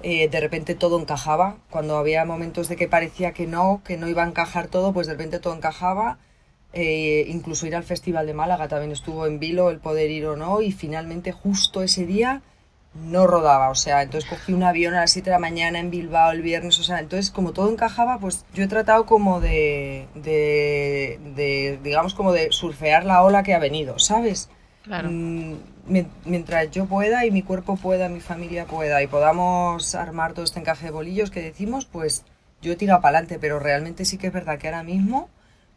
Eh, 0.02 0.28
de 0.28 0.40
repente 0.40 0.74
todo 0.74 1.00
encajaba. 1.00 1.58
Cuando 1.70 1.96
había 1.96 2.24
momentos 2.24 2.68
de 2.68 2.76
que 2.76 2.88
parecía 2.88 3.32
que 3.32 3.46
no, 3.46 3.82
que 3.84 3.96
no 3.96 4.08
iba 4.08 4.24
a 4.24 4.28
encajar 4.28 4.68
todo, 4.68 4.92
pues 4.92 5.06
de 5.06 5.14
repente 5.14 5.38
todo 5.40 5.54
encajaba. 5.54 6.18
Eh, 6.72 7.24
incluso 7.28 7.66
ir 7.66 7.74
al 7.74 7.84
Festival 7.84 8.26
de 8.26 8.34
Málaga 8.34 8.68
también 8.68 8.92
estuvo 8.92 9.26
en 9.26 9.38
vilo 9.38 9.70
el 9.70 9.78
poder 9.78 10.10
ir 10.10 10.26
o 10.26 10.36
no 10.36 10.60
y 10.60 10.70
finalmente 10.72 11.32
justo 11.32 11.82
ese 11.82 12.04
día 12.04 12.42
no 12.94 13.26
rodaba, 13.26 13.70
o 13.70 13.74
sea, 13.74 14.02
entonces 14.02 14.28
cogí 14.28 14.52
un 14.52 14.62
avión 14.62 14.94
a 14.94 15.00
las 15.00 15.12
7 15.12 15.30
de 15.30 15.36
la 15.36 15.38
mañana 15.38 15.78
en 15.78 15.90
Bilbao 15.90 16.32
el 16.32 16.42
viernes, 16.42 16.78
o 16.78 16.82
sea, 16.82 16.98
entonces 16.98 17.30
como 17.30 17.52
todo 17.52 17.70
encajaba, 17.70 18.18
pues 18.18 18.44
yo 18.54 18.64
he 18.64 18.68
tratado 18.68 19.06
como 19.06 19.40
de, 19.40 20.08
de, 20.14 21.78
digamos, 21.82 22.14
como 22.14 22.32
de 22.32 22.50
surfear 22.50 23.04
la 23.04 23.22
ola 23.22 23.42
que 23.42 23.54
ha 23.54 23.58
venido, 23.58 23.98
¿sabes? 23.98 24.50
Claro. 24.88 25.10
Mm, 25.10 25.54
mientras 26.24 26.70
yo 26.70 26.86
pueda 26.86 27.24
y 27.24 27.30
mi 27.30 27.42
cuerpo 27.42 27.76
pueda, 27.76 28.08
mi 28.08 28.20
familia 28.20 28.64
pueda 28.64 29.02
y 29.02 29.06
podamos 29.06 29.94
armar 29.94 30.32
todo 30.32 30.44
este 30.44 30.58
encaje 30.58 30.86
de 30.86 30.90
bolillos 30.90 31.30
que 31.30 31.42
decimos, 31.42 31.84
pues 31.84 32.24
yo 32.62 32.72
he 32.72 32.76
tirado 32.76 33.00
para 33.00 33.18
adelante, 33.18 33.38
pero 33.38 33.58
realmente 33.60 34.04
sí 34.04 34.18
que 34.18 34.26
es 34.26 34.32
verdad 34.32 34.58
que 34.58 34.68
ahora 34.68 34.82
mismo 34.82 35.28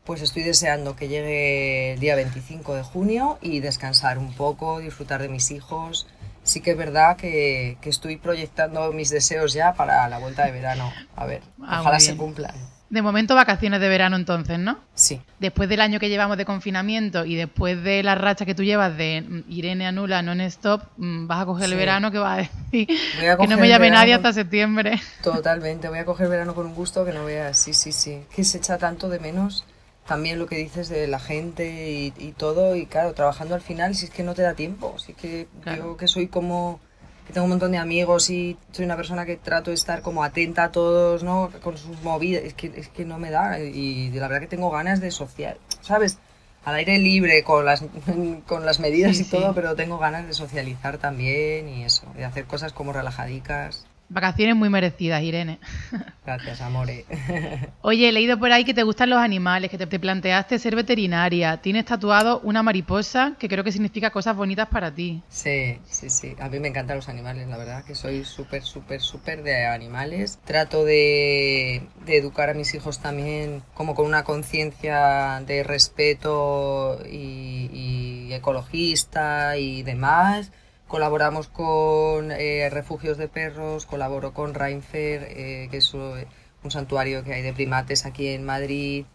pues 0.05 0.21
estoy 0.21 0.43
deseando 0.43 0.95
que 0.95 1.07
llegue 1.07 1.93
el 1.93 1.99
día 1.99 2.15
25 2.15 2.73
de 2.73 2.83
junio 2.83 3.37
y 3.41 3.59
descansar 3.59 4.17
un 4.17 4.33
poco, 4.33 4.79
disfrutar 4.79 5.21
de 5.21 5.29
mis 5.29 5.51
hijos, 5.51 6.07
sí 6.43 6.61
que 6.61 6.71
es 6.71 6.77
verdad 6.77 7.17
que, 7.17 7.77
estoy 7.83 8.17
proyectando 8.17 8.91
mis 8.93 9.09
deseos 9.09 9.53
ya 9.53 9.73
para 9.73 10.07
la 10.09 10.17
vuelta 10.17 10.45
de 10.45 10.51
verano. 10.51 10.91
A 11.15 11.25
ver, 11.25 11.43
ah, 11.61 11.81
ojalá 11.81 11.99
se 11.99 12.17
cumplan. 12.17 12.55
De 12.91 13.01
momento 13.01 13.35
vacaciones 13.35 13.79
de 13.81 13.87
verano 13.89 14.17
entonces, 14.17 14.59
¿no? 14.59 14.77
Sí. 14.93 15.21
Después 15.39 15.69
del 15.69 15.81
año 15.81 15.99
que 15.99 16.09
llevamos 16.09 16.37
de 16.37 16.45
confinamiento 16.45 17.25
y 17.25 17.35
después 17.35 17.81
de 17.81 18.03
la 18.03 18.15
racha 18.15 18.45
que 18.45 18.53
tú 18.53 18.63
llevas 18.63 18.95
de 18.97 19.43
Irene 19.47 19.87
anula 19.87 20.21
non-stop, 20.21 20.83
mm, 20.97 21.25
vas 21.25 21.41
a 21.41 21.45
coger 21.45 21.65
el 21.71 21.75
verano 21.75 22.11
que 22.11 22.19
va 22.19 22.33
a 22.33 22.37
decir 22.37 22.87
Voy 23.17 23.27
a 23.27 23.37
que 23.37 23.47
no 23.47 23.57
me 23.57 23.69
llame 23.69 23.89
nadie 23.89 24.13
hasta 24.13 24.33
septiembre. 24.33 25.01
Totalmente, 25.23 25.87
voy 25.87 25.99
a 25.99 26.05
coger 26.05 26.27
verano 26.27 26.53
con 26.53 26.65
un 26.67 26.75
gusto 26.75 27.03
que 27.05 27.13
no 27.13 27.25
veas, 27.25 27.57
sí, 27.57 27.73
sí, 27.73 27.91
sí, 27.91 28.23
que 28.35 28.43
se 28.43 28.57
echa 28.57 28.77
tanto 28.77 29.09
de 29.09 29.19
menos 29.19 29.65
también 30.05 30.39
lo 30.39 30.45
que 30.47 30.57
dices 30.57 30.89
de 30.89 31.07
la 31.07 31.19
gente 31.19 31.89
y, 31.91 32.13
y 32.17 32.33
todo, 32.33 32.75
y 32.75 32.85
claro, 32.85 33.13
trabajando 33.13 33.55
al 33.55 33.61
final, 33.61 33.95
si 33.95 34.05
es 34.05 34.11
que 34.11 34.23
no 34.23 34.33
te 34.33 34.41
da 34.41 34.53
tiempo, 34.55 34.99
si 34.99 35.13
es 35.13 35.17
que 35.17 35.47
Claro. 35.63 35.91
yo 35.91 35.97
que 35.97 36.07
soy 36.09 36.27
como, 36.27 36.81
que 37.27 37.33
tengo 37.33 37.45
un 37.45 37.51
montón 37.51 37.71
de 37.71 37.77
amigos 37.77 38.29
y 38.29 38.57
soy 38.71 38.85
una 38.85 38.95
persona 38.95 39.25
que 39.25 39.37
trato 39.37 39.71
de 39.71 39.75
estar 39.75 40.01
como 40.01 40.23
atenta 40.23 40.65
a 40.65 40.71
todos, 40.71 41.23
¿no? 41.23 41.51
Con 41.61 41.77
sus 41.77 42.01
movidas, 42.01 42.43
es 42.43 42.53
que, 42.53 42.71
es 42.75 42.87
que 42.89 43.05
no 43.05 43.19
me 43.19 43.31
da, 43.31 43.59
y 43.59 44.09
la 44.11 44.27
verdad 44.27 44.41
que 44.41 44.47
tengo 44.47 44.69
ganas 44.71 44.99
de 45.01 45.11
social, 45.11 45.57
¿sabes? 45.81 46.17
Al 46.63 46.75
aire 46.75 46.99
libre, 46.99 47.43
con 47.43 47.65
las, 47.65 47.83
con 48.47 48.65
las 48.65 48.79
medidas 48.79 49.17
Sí, 49.17 49.23
y 49.23 49.25
todo, 49.25 49.53
pero 49.53 49.75
tengo 49.75 49.97
ganas 49.97 50.27
de 50.27 50.33
socializar 50.33 50.97
también 50.97 51.69
y 51.69 51.83
eso, 51.83 52.05
de 52.15 52.25
hacer 52.25 52.45
cosas 52.45 52.73
como 52.73 52.93
relajadicas. 52.93 53.85
Vacaciones 54.11 54.57
muy 54.57 54.69
merecidas, 54.69 55.23
Irene. 55.23 55.57
Gracias, 56.25 56.59
amore. 56.59 57.05
Oye, 57.81 58.09
he 58.09 58.11
leído 58.11 58.37
por 58.37 58.51
ahí 58.51 58.65
que 58.65 58.73
te 58.73 58.83
gustan 58.83 59.09
los 59.09 59.19
animales, 59.19 59.71
que 59.71 59.77
te, 59.77 59.87
te 59.87 59.99
planteaste 60.01 60.59
ser 60.59 60.75
veterinaria. 60.75 61.61
Tienes 61.61 61.85
tatuado 61.85 62.41
una 62.41 62.61
mariposa 62.61 63.35
que 63.39 63.47
creo 63.47 63.63
que 63.63 63.71
significa 63.71 64.09
cosas 64.11 64.35
bonitas 64.35 64.67
para 64.67 64.93
ti. 64.93 65.23
Sí, 65.29 65.79
sí, 65.85 66.09
sí. 66.09 66.35
A 66.41 66.49
mí 66.49 66.59
me 66.59 66.67
encantan 66.67 66.97
los 66.97 67.07
animales, 67.07 67.47
la 67.47 67.57
verdad, 67.57 67.85
que 67.85 67.95
soy 67.95 68.25
súper, 68.25 68.63
súper, 68.63 68.99
súper 68.99 69.43
de 69.43 69.65
animales. 69.65 70.39
Trato 70.43 70.83
de, 70.83 71.87
de 72.05 72.17
educar 72.17 72.49
a 72.49 72.53
mis 72.53 72.73
hijos 72.75 72.99
también 72.99 73.63
como 73.73 73.95
con 73.95 74.05
una 74.05 74.25
conciencia 74.25 75.41
de 75.47 75.63
respeto 75.63 76.99
y, 77.09 77.69
y 77.71 78.33
ecologista 78.33 79.55
y 79.55 79.83
demás. 79.83 80.51
Colaboramos 80.91 81.47
con 81.47 82.31
eh, 82.33 82.69
refugios 82.69 83.17
de 83.17 83.29
perros, 83.29 83.85
colaboro 83.85 84.33
con 84.33 84.53
Reinfer, 84.53 85.23
eh, 85.29 85.67
que 85.71 85.77
es 85.77 85.93
eh, 85.93 86.27
un 86.65 86.69
santuario 86.69 87.23
que 87.23 87.33
hay 87.33 87.41
de 87.41 87.53
primates 87.53 88.05
aquí 88.05 88.27
en 88.27 88.43
Madrid. 88.43 89.05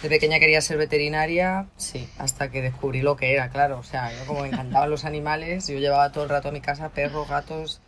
De 0.00 0.08
pequeña 0.08 0.38
quería 0.38 0.60
ser 0.60 0.76
veterinaria, 0.78 1.66
sí, 1.76 2.08
hasta 2.18 2.52
que 2.52 2.62
descubrí 2.62 3.02
lo 3.02 3.16
que 3.16 3.32
era, 3.32 3.48
claro. 3.48 3.78
O 3.80 3.82
sea, 3.82 4.12
yo 4.16 4.24
como 4.28 4.42
me 4.42 4.46
encantaban 4.50 4.90
los 4.90 5.04
animales, 5.04 5.66
yo 5.66 5.80
llevaba 5.80 6.12
todo 6.12 6.22
el 6.22 6.30
rato 6.30 6.50
a 6.50 6.52
mi 6.52 6.60
casa 6.60 6.90
perros, 6.90 7.28
gatos, 7.28 7.80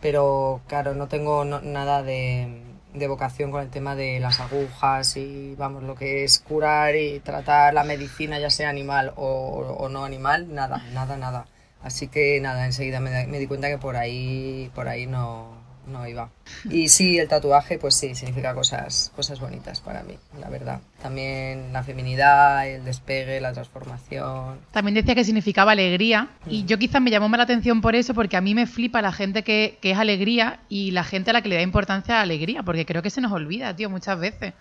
pero 0.00 0.60
claro, 0.66 0.92
no 0.94 1.06
tengo 1.06 1.44
no- 1.44 1.60
nada 1.60 2.02
de, 2.02 2.62
de 2.94 3.06
vocación 3.06 3.52
con 3.52 3.62
el 3.62 3.70
tema 3.70 3.94
de 3.94 4.18
las 4.18 4.40
agujas 4.40 5.16
y 5.16 5.54
vamos, 5.54 5.84
lo 5.84 5.94
que 5.94 6.24
es 6.24 6.40
curar 6.40 6.96
y 6.96 7.20
tratar 7.20 7.74
la 7.74 7.84
medicina, 7.84 8.40
ya 8.40 8.50
sea 8.50 8.70
animal 8.70 9.12
o, 9.14 9.76
o 9.78 9.88
no 9.88 10.04
animal, 10.04 10.52
nada, 10.52 10.78
nada, 10.92 11.16
nada. 11.16 11.46
Así 11.82 12.08
que 12.08 12.40
nada, 12.40 12.66
enseguida 12.66 13.00
me, 13.00 13.26
me 13.26 13.38
di 13.38 13.46
cuenta 13.46 13.68
que 13.68 13.78
por 13.78 13.96
ahí, 13.96 14.70
por 14.74 14.88
ahí 14.88 15.06
no, 15.06 15.62
no 15.86 16.06
iba. 16.06 16.30
Y 16.68 16.88
sí, 16.88 17.18
el 17.18 17.28
tatuaje, 17.28 17.78
pues 17.78 17.94
sí, 17.94 18.14
significa 18.14 18.54
cosas, 18.54 19.12
cosas 19.16 19.40
bonitas 19.40 19.80
para 19.80 20.02
mí, 20.02 20.16
la 20.38 20.48
verdad. 20.48 20.80
También 21.02 21.72
la 21.72 21.82
feminidad, 21.82 22.68
el 22.68 22.84
despegue, 22.84 23.40
la 23.40 23.52
transformación. 23.52 24.58
También 24.70 24.94
decía 24.94 25.14
que 25.14 25.24
significaba 25.24 25.72
alegría 25.72 26.28
y 26.46 26.64
yo 26.64 26.78
quizás 26.78 27.02
me 27.02 27.10
llamó 27.10 27.28
más 27.28 27.38
la 27.38 27.44
atención 27.44 27.80
por 27.80 27.96
eso 27.96 28.14
porque 28.14 28.36
a 28.36 28.40
mí 28.40 28.54
me 28.54 28.66
flipa 28.66 29.02
la 29.02 29.12
gente 29.12 29.42
que, 29.42 29.78
que 29.80 29.92
es 29.92 29.98
alegría 29.98 30.60
y 30.68 30.92
la 30.92 31.04
gente 31.04 31.30
a 31.30 31.32
la 31.32 31.42
que 31.42 31.48
le 31.48 31.56
da 31.56 31.62
importancia 31.62 32.14
a 32.14 32.18
la 32.18 32.22
alegría 32.22 32.62
porque 32.62 32.86
creo 32.86 33.02
que 33.02 33.10
se 33.10 33.20
nos 33.20 33.32
olvida, 33.32 33.74
tío, 33.74 33.90
muchas 33.90 34.18
veces. 34.18 34.54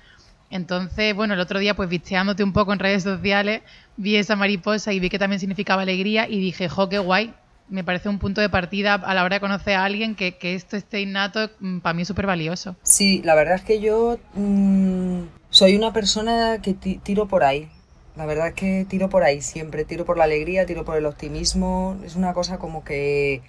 Entonces, 0.52 1.16
bueno, 1.16 1.34
el 1.34 1.40
otro 1.40 1.60
día 1.60 1.76
pues 1.76 1.90
visteándote 1.90 2.44
un 2.44 2.54
poco 2.54 2.74
en 2.74 2.80
redes 2.80 3.04
sociales 3.04 3.62
vi 3.98 4.18
esa 4.18 4.36
mariposa 4.36 4.94
y 4.94 5.00
vi 5.00 5.10
que 5.10 5.18
también 5.18 5.40
significaba 5.40 5.82
alegría 5.82 6.28
y 6.30 6.40
dije, 6.40 6.70
jo, 6.70 6.90
qué 6.90 7.00
guay. 7.00 7.34
Me 7.70 7.84
parece 7.86 8.10
un 8.10 8.20
punto 8.20 8.42
de 8.42 8.50
partida 8.50 8.96
a 8.96 9.14
la 9.14 9.24
hora 9.24 9.38
de 9.38 9.40
conocer 9.40 9.76
a 9.76 9.86
alguien 9.86 10.16
que, 10.16 10.38
que 10.38 10.56
esto 10.56 10.76
esté 10.76 11.00
innato, 11.00 11.50
para 11.82 11.94
mí 11.94 12.02
es 12.02 12.08
súper 12.08 12.26
valioso. 12.28 12.76
Sí, 12.84 13.22
la 13.24 13.34
verdad 13.34 13.56
es 13.56 13.62
que 13.62 13.80
yo 13.80 14.20
mm, 14.34 15.22
soy 15.50 15.76
una 15.78 15.94
persona 15.94 16.60
que 16.62 16.74
ti- 16.74 17.00
tiro 17.02 17.28
por 17.30 17.46
ahí. 17.46 17.70
La 18.18 18.26
verdad 18.26 18.50
es 18.50 18.54
que 18.56 18.86
tiro 18.90 19.08
por 19.08 19.24
ahí 19.24 19.42
siempre, 19.42 19.86
tiro 19.86 20.04
por 20.04 20.18
la 20.18 20.26
alegría, 20.26 20.66
tiro 20.66 20.84
por 20.84 20.98
el 20.98 21.06
optimismo. 21.06 21.98
Es 22.06 22.18
una 22.18 22.34
cosa 22.34 22.58
como 22.58 22.84
que, 22.84 23.42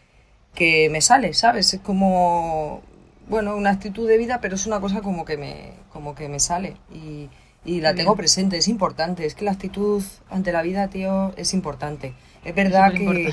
que 0.54 0.88
me 0.88 1.00
sale, 1.00 1.34
¿sabes? 1.34 1.74
Es 1.74 1.80
como, 1.80 2.82
bueno, 3.28 3.56
una 3.56 3.70
actitud 3.70 4.08
de 4.08 4.18
vida, 4.18 4.40
pero 4.40 4.54
es 4.54 4.66
una 4.66 4.80
cosa 4.80 5.00
como 5.00 5.24
que 5.24 5.36
me, 5.36 5.72
como 5.92 6.14
que 6.14 6.28
me 6.28 6.40
sale. 6.40 6.76
Y, 6.92 7.28
y 7.64 7.80
la 7.80 7.90
Muy 7.90 7.98
tengo 7.98 8.16
presente, 8.16 8.56
es 8.56 8.68
importante. 8.68 9.24
Es 9.26 9.34
que 9.34 9.44
la 9.44 9.52
actitud 9.52 10.02
ante 10.30 10.52
la 10.52 10.62
vida, 10.62 10.88
tío, 10.88 11.32
es 11.36 11.54
importante. 11.54 12.14
Es 12.44 12.54
verdad 12.54 12.92
que, 12.92 13.32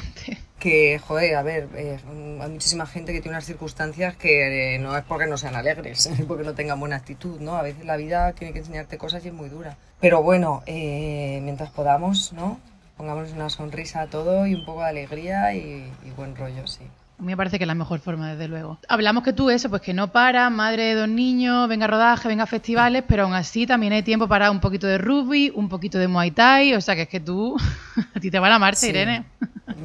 que, 0.60 1.00
joder, 1.00 1.36
a 1.36 1.42
ver, 1.42 1.68
eh, 1.76 1.98
hay 2.42 2.50
muchísima 2.50 2.86
gente 2.86 3.12
que 3.12 3.22
tiene 3.22 3.36
unas 3.36 3.46
circunstancias 3.46 4.16
que 4.16 4.76
eh, 4.76 4.80
no 4.80 4.96
es 4.96 5.04
porque 5.04 5.26
no 5.26 5.38
sean 5.38 5.56
alegres, 5.56 6.06
es 6.06 6.22
porque 6.28 6.44
no 6.44 6.54
tengan 6.54 6.80
buena 6.80 6.98
actitud, 6.98 7.40
¿no? 7.40 7.56
A 7.56 7.64
veces 7.64 7.86
la 7.86 7.98
vida 7.98 8.34
tiene 8.34 8.54
que 8.54 8.60
enseñarte 8.60 8.98
cosas 9.00 9.26
y 9.26 9.30
es 9.30 9.34
muy 9.34 9.50
dura. 9.50 9.78
Pero 10.00 10.22
bueno, 10.22 10.62
eh, 10.68 11.40
mientras 11.44 11.72
podamos, 11.72 12.34
¿no? 12.34 12.60
Pongamos 12.98 13.32
una 13.32 13.50
sonrisa 13.50 14.02
a 14.02 14.08
todo 14.08 14.46
y 14.46 14.54
un 14.54 14.66
poco 14.66 14.82
de 14.82 14.90
alegría 14.90 15.56
y, 15.56 15.92
y 16.06 16.12
buen 16.16 16.36
rollo, 16.36 16.68
sí. 16.68 16.84
A 17.20 17.22
mí 17.22 17.28
me 17.28 17.38
parece 17.38 17.58
que 17.58 17.66
es 17.66 17.68
la 17.68 17.76
mejor 17.76 18.00
forma, 18.00 18.32
desde 18.32 18.48
luego. 18.48 18.80
Hablamos 18.88 19.24
que 19.26 19.34
tú 19.34 19.50
eso, 19.50 19.70
pues 19.70 19.82
que 19.82 19.94
no 19.94 20.10
para, 20.14 20.50
madre 20.50 20.84
de 20.86 20.94
dos 20.96 21.10
niños, 21.10 21.68
venga 21.68 21.84
a 21.84 21.90
rodaje, 21.90 22.30
venga 22.30 22.44
a 22.44 22.48
festivales, 22.48 23.04
pero 23.06 23.24
aún 23.24 23.34
así 23.34 23.68
también 23.68 23.92
hay 23.92 24.04
tiempo 24.04 24.30
para 24.30 24.50
un 24.52 24.62
poquito 24.62 24.88
de 24.88 24.98
rugby, 24.98 25.52
un 25.54 25.68
poquito 25.68 25.98
de 26.00 26.08
muay 26.08 26.32
thai, 26.32 26.76
o 26.76 26.82
sea 26.82 26.96
que 26.96 27.02
es 27.02 27.10
que 27.10 27.20
tú, 27.20 27.58
a 28.16 28.20
ti 28.22 28.32
te 28.32 28.40
va 28.40 28.48
la 28.48 28.58
marcha, 28.58 28.80
Sí. 28.80 28.90
Irene. 28.90 29.26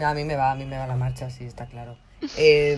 A 0.04 0.14
mí 0.14 0.24
me 0.24 0.36
va, 0.36 0.52
a 0.52 0.54
mí 0.54 0.64
me 0.64 0.78
va 0.78 0.86
la 0.86 0.94
marcha, 0.94 1.28
sí, 1.28 1.44
está 1.44 1.66
claro. 1.66 1.96
Eh, 2.38 2.76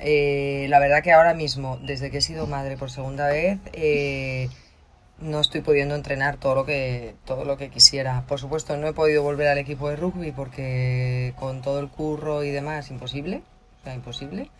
eh, 0.00 0.66
la 0.68 0.78
verdad 0.78 1.02
que 1.02 1.12
ahora 1.12 1.32
mismo, 1.34 1.78
desde 1.82 2.10
que 2.10 2.18
he 2.18 2.20
sido 2.20 2.46
madre 2.46 2.76
por 2.76 2.90
segunda 2.90 3.28
vez, 3.28 3.58
eh, 3.72 4.48
no 5.20 5.40
estoy 5.40 5.60
pudiendo 5.62 5.94
entrenar 5.94 6.36
todo 6.36 6.54
lo 6.54 6.64
que 6.64 7.14
todo 7.24 7.44
lo 7.44 7.56
que 7.56 7.70
quisiera. 7.70 8.24
Por 8.28 8.38
supuesto, 8.40 8.76
no 8.76 8.86
he 8.86 8.92
podido 8.92 9.22
volver 9.22 9.48
al 9.48 9.58
equipo 9.58 9.88
de 9.90 9.96
rugby 9.96 10.32
porque 10.32 11.34
con 11.38 11.62
todo 11.62 11.80
el 11.80 11.88
curro 11.88 12.44
y 12.44 12.50
demás, 12.50 12.90
imposible, 12.90 13.42
o 13.80 13.84
sea, 13.84 13.94
imposible. 13.94 14.50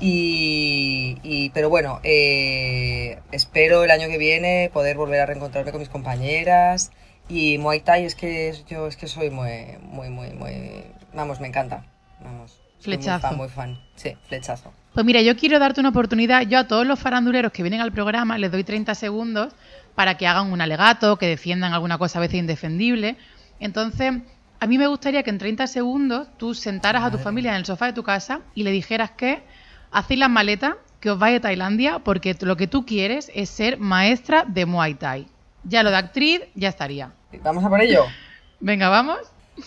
Y, 0.00 1.18
y- 1.22 1.50
pero 1.50 1.68
bueno, 1.68 2.00
eh, 2.02 3.18
espero 3.32 3.84
el 3.84 3.90
año 3.90 4.08
que 4.08 4.18
viene 4.18 4.70
poder 4.72 4.96
volver 4.96 5.20
a 5.20 5.26
reencontrarme 5.26 5.70
con 5.70 5.80
mis 5.80 5.88
compañeras. 5.88 6.90
Y 7.28 7.58
Muay 7.58 7.80
Thai 7.80 8.04
es 8.06 8.14
que 8.16 8.52
yo 8.68 8.88
es 8.88 8.96
que 8.96 9.06
soy 9.06 9.30
muy, 9.30 9.76
muy, 9.82 10.10
muy, 10.10 10.30
muy, 10.32 10.82
vamos, 11.14 11.38
me 11.40 11.46
encanta, 11.46 11.84
vamos. 12.24 12.60
soy 12.78 12.94
Flechazo. 12.96 13.28
Muy 13.36 13.48
fan, 13.48 13.66
muy 13.66 13.76
fan. 13.76 13.84
Sí, 13.94 14.16
flechazo. 14.26 14.72
Pues 14.94 15.06
mira, 15.06 15.22
yo 15.22 15.36
quiero 15.36 15.60
darte 15.60 15.78
una 15.78 15.90
oportunidad. 15.90 16.42
Yo 16.48 16.58
a 16.58 16.66
todos 16.66 16.84
los 16.84 16.98
faranduleros 16.98 17.52
que 17.52 17.62
vienen 17.62 17.80
al 17.80 17.92
programa 17.92 18.36
les 18.38 18.50
doy 18.50 18.64
30 18.64 18.96
segundos 18.96 19.52
para 19.94 20.16
que 20.16 20.26
hagan 20.26 20.52
un 20.52 20.60
alegato, 20.60 21.16
que 21.16 21.26
defiendan 21.26 21.72
alguna 21.72 21.98
cosa 21.98 22.18
a 22.18 22.22
veces 22.22 22.38
indefendible. 22.38 23.16
Entonces, 23.58 24.14
a 24.60 24.66
mí 24.66 24.78
me 24.78 24.86
gustaría 24.86 25.22
que 25.22 25.30
en 25.30 25.38
30 25.38 25.66
segundos 25.66 26.28
tú 26.36 26.54
sentaras 26.54 27.02
a 27.02 27.10
tu 27.10 27.18
familia 27.18 27.52
en 27.52 27.56
el 27.56 27.64
sofá 27.64 27.86
de 27.86 27.92
tu 27.92 28.02
casa 28.02 28.40
y 28.54 28.62
le 28.62 28.70
dijeras 28.70 29.10
que 29.10 29.42
hacéis 29.90 30.20
las 30.20 30.30
maletas, 30.30 30.74
que 31.00 31.10
os 31.10 31.18
vais 31.18 31.38
a 31.38 31.40
Tailandia, 31.40 32.00
porque 32.00 32.36
lo 32.40 32.56
que 32.56 32.66
tú 32.66 32.84
quieres 32.84 33.30
es 33.34 33.48
ser 33.48 33.78
maestra 33.78 34.44
de 34.46 34.66
Muay 34.66 34.94
Thai. 34.94 35.26
Ya 35.64 35.82
lo 35.82 35.90
de 35.90 35.96
actriz, 35.96 36.42
ya 36.54 36.68
estaría. 36.68 37.12
¿Vamos 37.42 37.64
a 37.64 37.68
por 37.68 37.80
ello? 37.80 38.04
Venga, 38.60 38.88
vamos. 38.90 39.18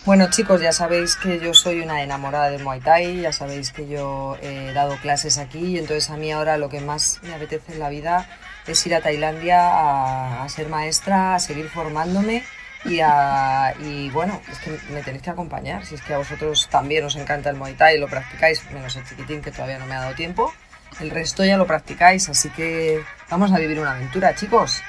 Bueno 0.04 0.28
chicos, 0.30 0.60
ya 0.60 0.72
sabéis 0.72 1.16
que 1.16 1.38
yo 1.38 1.54
soy 1.54 1.80
una 1.80 2.02
enamorada 2.02 2.50
del 2.50 2.62
Muay 2.62 2.80
Thai, 2.80 3.20
ya 3.20 3.32
sabéis 3.32 3.70
que 3.70 3.88
yo 3.88 4.36
he 4.42 4.72
dado 4.72 4.96
clases 4.96 5.38
aquí 5.38 5.58
y 5.58 5.78
entonces 5.78 6.10
a 6.10 6.16
mí 6.16 6.32
ahora 6.32 6.58
lo 6.58 6.68
que 6.68 6.80
más 6.80 7.20
me 7.22 7.32
apetece 7.34 7.74
en 7.74 7.78
la 7.78 7.88
vida 7.88 8.28
es 8.66 8.86
ir 8.86 8.94
a 8.94 9.00
Tailandia 9.00 9.58
a, 9.60 10.44
a 10.44 10.48
ser 10.48 10.68
maestra, 10.68 11.34
a 11.34 11.38
seguir 11.38 11.68
formándome 11.68 12.44
y, 12.84 13.00
a, 13.00 13.74
y 13.80 14.10
bueno, 14.10 14.40
es 14.50 14.58
que 14.58 14.78
me 14.92 15.02
tenéis 15.02 15.22
que 15.22 15.30
acompañar, 15.30 15.84
si 15.86 15.94
es 15.94 16.02
que 16.02 16.14
a 16.14 16.18
vosotros 16.18 16.68
también 16.70 17.04
os 17.04 17.16
encanta 17.16 17.50
el 17.50 17.56
Muay 17.56 17.74
Thai, 17.74 17.98
lo 17.98 18.08
practicáis, 18.08 18.62
menos 18.72 18.94
el 18.96 19.04
chiquitín 19.06 19.40
que 19.40 19.50
todavía 19.50 19.78
no 19.78 19.86
me 19.86 19.94
ha 19.94 20.00
dado 20.00 20.14
tiempo, 20.14 20.52
el 21.00 21.10
resto 21.10 21.44
ya 21.44 21.56
lo 21.56 21.66
practicáis, 21.66 22.28
así 22.28 22.50
que 22.50 23.02
vamos 23.30 23.52
a 23.52 23.58
vivir 23.58 23.80
una 23.80 23.92
aventura 23.92 24.34
chicos. 24.34 24.82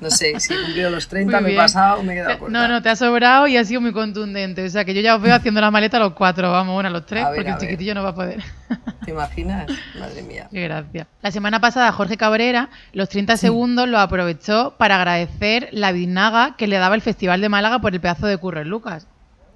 No 0.00 0.10
sé, 0.10 0.38
si 0.38 0.52
he 0.52 0.62
cumplido 0.62 0.90
los 0.90 1.08
30, 1.08 1.40
Muy 1.40 1.50
me 1.50 1.54
he 1.54 1.56
pasado, 1.56 2.02
me 2.02 2.12
he 2.12 2.16
quedado 2.16 2.38
corta. 2.38 2.52
No, 2.52 2.68
no, 2.68 2.82
te 2.82 2.90
ha 2.90 2.96
sobrado 2.96 3.46
y 3.46 3.56
ha 3.56 3.64
sido 3.64 3.80
muy 3.80 3.92
contundente. 3.92 4.64
O 4.64 4.68
sea 4.68 4.84
que 4.84 4.92
yo 4.92 5.00
ya 5.00 5.16
os 5.16 5.22
veo 5.22 5.34
haciendo 5.34 5.60
la 5.62 5.70
maleta 5.70 5.96
a 5.96 6.00
los 6.00 6.12
cuatro, 6.12 6.52
vamos, 6.52 6.74
bueno, 6.74 6.88
a 6.88 6.92
los 6.92 7.06
tres, 7.06 7.24
A 7.24 7.30
ver, 7.30 7.36
porque 7.38 7.50
el 7.50 7.56
ver. 7.56 7.64
chiquitillo 7.64 7.94
no 7.94 8.02
va 8.02 8.10
a 8.10 8.14
poder. 8.14 8.42
¿Te 9.08 9.14
imaginas? 9.14 9.70
Madre 9.98 10.20
mía. 10.20 10.48
Qué 10.50 10.64
gracia. 10.64 11.06
La 11.22 11.30
semana 11.30 11.62
pasada 11.62 11.90
Jorge 11.92 12.18
Cabrera 12.18 12.68
los 12.92 13.08
30 13.08 13.38
segundos 13.38 13.88
lo 13.88 13.98
aprovechó 13.98 14.74
para 14.76 14.96
agradecer 14.96 15.70
la 15.72 15.92
biznaga 15.92 16.56
que 16.58 16.66
le 16.66 16.76
daba 16.76 16.94
el 16.94 17.00
Festival 17.00 17.40
de 17.40 17.48
Málaga 17.48 17.78
por 17.78 17.94
el 17.94 18.02
pedazo 18.02 18.26
de 18.26 18.36
curro 18.36 18.60
en 18.60 18.68
Lucas. 18.68 19.06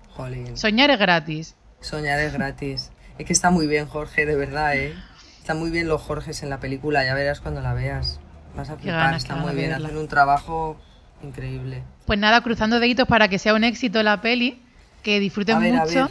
Jolín. 0.09 0.57
Soñar 0.57 0.89
es 0.89 0.99
gratis. 0.99 1.55
Soñar 1.81 2.19
es 2.21 2.33
gratis. 2.33 2.93
Es 3.19 3.27
que 3.27 3.35
está 3.35 3.51
muy 3.51 3.67
bien, 3.67 3.87
Jorge, 3.89 4.25
de 4.25 4.37
verdad, 4.37 4.75
¿eh? 4.75 4.95
Están 5.39 5.59
muy 5.59 5.71
bien 5.71 5.87
los 5.87 6.01
Jorges 6.01 6.43
en 6.43 6.49
la 6.49 6.59
película, 6.59 7.05
ya 7.05 7.13
verás 7.13 7.43
cuando 7.43 7.61
la 7.61 7.75
veas. 7.75 8.21
Vas 8.57 8.71
a 8.71 8.77
flipar, 8.79 9.15
está 9.17 9.37
muy 9.37 9.55
bien, 9.55 9.75
hacen 9.75 9.99
un 9.99 10.09
trabajo 10.09 10.79
increíble. 11.23 11.83
Pues 12.07 12.19
nada, 12.19 12.41
cruzando 12.41 12.81
deditos 12.81 13.07
para 13.07 13.29
que 13.29 13.39
sea 13.39 13.53
un 13.53 13.65
éxito 13.65 14.03
la 14.03 14.23
peli, 14.23 14.63
que 15.03 15.21
disfruten 15.21 15.61
mucho 15.61 16.09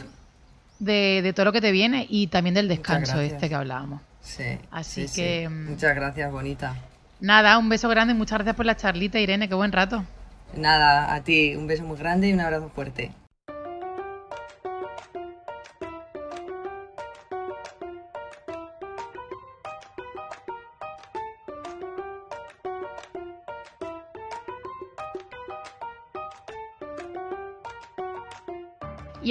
de, 0.82 1.22
de, 1.22 1.34
todo 1.34 1.46
lo 1.46 1.52
que 1.54 1.62
te 1.62 1.72
viene 1.72 2.06
y 2.10 2.28
también 2.28 2.56
del 2.56 2.68
descanso 2.68 3.20
este 3.20 3.48
que 3.48 3.56
hablábamos. 3.56 4.02
Sí. 4.22 4.58
Así 4.72 5.08
que. 5.08 5.48
Mm, 5.48 5.72
muchas 5.72 5.96
gracias, 5.96 6.32
bonita. 6.32 6.76
Nada, 7.20 7.58
un 7.58 7.70
beso 7.70 7.88
grande 7.88 8.14
y 8.14 8.18
muchas 8.18 8.40
gracias 8.40 8.56
por 8.56 8.66
la 8.66 8.76
charlita, 8.76 9.20
Irene, 9.20 9.48
qué 9.48 9.56
buen 9.56 9.72
rato. 9.72 10.04
Nada, 10.56 11.14
a 11.14 11.24
ti, 11.24 11.56
un 11.56 11.68
beso 11.68 11.84
muy 11.84 11.98
grande 11.98 12.30
y 12.30 12.34
un 12.34 12.42
abrazo 12.42 12.70
fuerte. 12.70 13.12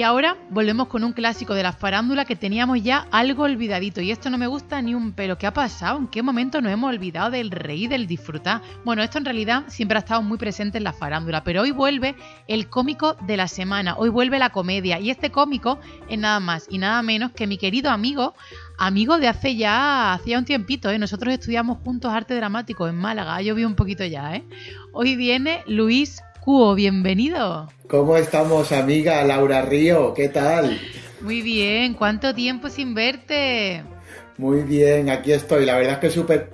Y 0.01 0.03
ahora 0.03 0.35
volvemos 0.49 0.87
con 0.87 1.03
un 1.03 1.13
clásico 1.13 1.53
de 1.53 1.61
la 1.61 1.73
farándula 1.73 2.25
que 2.25 2.35
teníamos 2.35 2.81
ya 2.81 3.05
algo 3.11 3.43
olvidadito. 3.43 4.01
Y 4.01 4.09
esto 4.09 4.31
no 4.31 4.39
me 4.39 4.47
gusta 4.47 4.81
ni 4.81 4.95
un 4.95 5.11
pelo. 5.11 5.37
¿Qué 5.37 5.45
ha 5.45 5.53
pasado? 5.53 5.99
¿En 5.99 6.07
qué 6.07 6.23
momento 6.23 6.59
nos 6.59 6.71
hemos 6.71 6.89
olvidado 6.89 7.29
del 7.29 7.51
rey 7.51 7.85
del 7.85 8.07
disfrutar? 8.07 8.63
Bueno, 8.83 9.03
esto 9.03 9.19
en 9.19 9.25
realidad 9.25 9.65
siempre 9.67 9.97
ha 9.97 9.99
estado 9.99 10.23
muy 10.23 10.39
presente 10.39 10.79
en 10.79 10.85
la 10.85 10.93
farándula. 10.93 11.43
Pero 11.43 11.61
hoy 11.61 11.69
vuelve 11.69 12.15
el 12.47 12.67
cómico 12.67 13.15
de 13.27 13.37
la 13.37 13.47
semana. 13.47 13.95
Hoy 13.95 14.09
vuelve 14.09 14.39
la 14.39 14.49
comedia. 14.49 14.99
Y 14.99 15.11
este 15.11 15.29
cómico 15.29 15.77
es 16.09 16.17
nada 16.17 16.39
más 16.39 16.65
y 16.71 16.79
nada 16.79 17.03
menos 17.03 17.33
que 17.33 17.45
mi 17.45 17.59
querido 17.59 17.91
amigo 17.91 18.33
amigo 18.79 19.19
de 19.19 19.27
hace 19.27 19.55
ya 19.55 20.13
hacía 20.13 20.39
un 20.39 20.45
tiempito, 20.45 20.89
¿eh? 20.89 20.97
nosotros 20.97 21.31
estudiamos 21.31 21.77
juntos 21.83 22.11
arte 22.11 22.33
dramático 22.33 22.87
en 22.87 22.95
Málaga, 22.95 23.35
ha 23.35 23.41
llovido 23.43 23.67
un 23.67 23.75
poquito 23.75 24.03
ya, 24.03 24.33
¿eh? 24.33 24.43
Hoy 24.91 25.15
viene 25.15 25.61
Luis 25.67 26.23
Cuo, 26.41 26.73
bienvenido. 26.73 27.69
¿Cómo 27.87 28.17
estamos, 28.17 28.71
amiga 28.71 29.23
Laura 29.23 29.61
Río? 29.61 30.11
¿Qué 30.15 30.27
tal? 30.27 30.75
Muy 31.21 31.43
bien, 31.43 31.93
¿cuánto 31.93 32.33
tiempo 32.33 32.67
sin 32.67 32.95
verte? 32.95 33.83
Muy 34.39 34.63
bien, 34.63 35.11
aquí 35.11 35.33
estoy. 35.33 35.65
La 35.65 35.75
verdad 35.75 35.93
es 35.93 35.99
que 35.99 36.09
súper... 36.09 36.51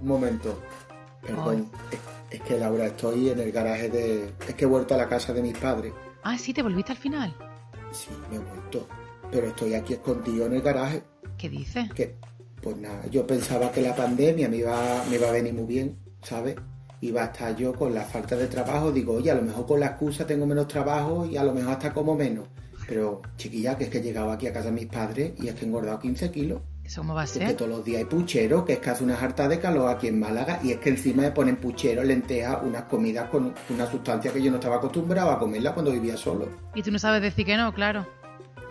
Un 0.00 0.08
momento. 0.08 0.62
Perdón. 1.20 1.70
Es, 2.30 2.40
que 2.40 2.58
Laura, 2.58 2.86
estoy 2.86 3.28
en 3.28 3.40
el 3.40 3.52
garaje 3.52 3.90
de... 3.90 4.32
Es 4.48 4.54
que 4.54 4.64
he 4.64 4.68
vuelto 4.68 4.94
a 4.94 4.96
la 4.96 5.06
casa 5.06 5.34
de 5.34 5.42
mis 5.42 5.58
padres. 5.58 5.92
Ah, 6.22 6.38
sí, 6.38 6.54
¿te 6.54 6.62
volviste 6.62 6.92
al 6.92 6.98
final? 6.98 7.34
Sí, 7.92 8.08
me 8.30 8.36
he 8.36 8.38
vuelto. 8.38 8.88
Pero 9.30 9.48
estoy 9.48 9.74
aquí 9.74 9.92
escondido 9.92 10.46
en 10.46 10.54
el 10.54 10.62
garaje. 10.62 11.02
¿Qué 11.36 11.50
dices? 11.50 11.92
Que, 11.92 12.16
pues 12.62 12.78
nada, 12.78 13.04
yo 13.10 13.26
pensaba 13.26 13.70
que 13.70 13.82
la 13.82 13.94
pandemia 13.94 14.48
me 14.48 14.56
iba, 14.56 15.04
me 15.10 15.16
iba 15.16 15.28
a 15.28 15.32
venir 15.32 15.52
muy 15.52 15.66
bien, 15.66 15.98
¿sabes? 16.22 16.56
Iba 17.06 17.22
a 17.22 17.26
estar 17.26 17.56
yo 17.56 17.72
con 17.74 17.94
la 17.94 18.02
falta 18.02 18.36
de 18.36 18.46
trabajo, 18.46 18.92
digo, 18.92 19.14
oye, 19.14 19.30
a 19.30 19.34
lo 19.34 19.42
mejor 19.42 19.66
con 19.66 19.80
la 19.80 19.86
excusa 19.86 20.26
tengo 20.26 20.46
menos 20.46 20.68
trabajo 20.68 21.26
y 21.26 21.36
a 21.36 21.44
lo 21.44 21.52
mejor 21.52 21.72
hasta 21.72 21.92
como 21.92 22.14
menos. 22.14 22.46
Pero, 22.88 23.22
chiquilla, 23.36 23.76
que 23.76 23.84
es 23.84 23.90
que 23.90 24.00
llegaba 24.00 24.34
aquí 24.34 24.46
a 24.46 24.52
casa 24.52 24.66
de 24.66 24.72
mis 24.72 24.86
padres 24.86 25.32
y 25.38 25.48
es 25.48 25.54
que 25.54 25.64
he 25.64 25.68
engordado 25.68 25.98
15 25.98 26.30
kilos. 26.30 26.60
¿Eso 26.84 27.00
cómo 27.00 27.14
va 27.14 27.22
a 27.22 27.26
ser? 27.26 27.42
Es 27.42 27.48
que 27.48 27.54
todos 27.54 27.70
los 27.70 27.84
días 27.84 27.98
hay 27.98 28.04
puchero, 28.04 28.64
que 28.64 28.74
es 28.74 28.78
que 28.78 28.90
hace 28.90 29.02
una 29.02 29.16
jarta 29.16 29.48
de 29.48 29.58
calor 29.58 29.90
aquí 29.90 30.06
en 30.06 30.20
Málaga 30.20 30.60
y 30.62 30.70
es 30.70 30.78
que 30.78 30.90
encima 30.90 31.22
me 31.22 31.32
ponen 31.32 31.56
puchero, 31.56 32.04
lentejas, 32.04 32.58
unas 32.62 32.84
comidas 32.84 33.28
con 33.28 33.52
una 33.70 33.90
sustancia 33.90 34.32
que 34.32 34.40
yo 34.40 34.52
no 34.52 34.58
estaba 34.58 34.76
acostumbrado 34.76 35.32
a 35.32 35.38
comerla 35.38 35.74
cuando 35.74 35.90
vivía 35.90 36.16
solo. 36.16 36.48
Y 36.76 36.82
tú 36.82 36.92
no 36.92 37.00
sabes 37.00 37.22
decir 37.22 37.44
que 37.44 37.56
no, 37.56 37.74
claro. 37.74 38.06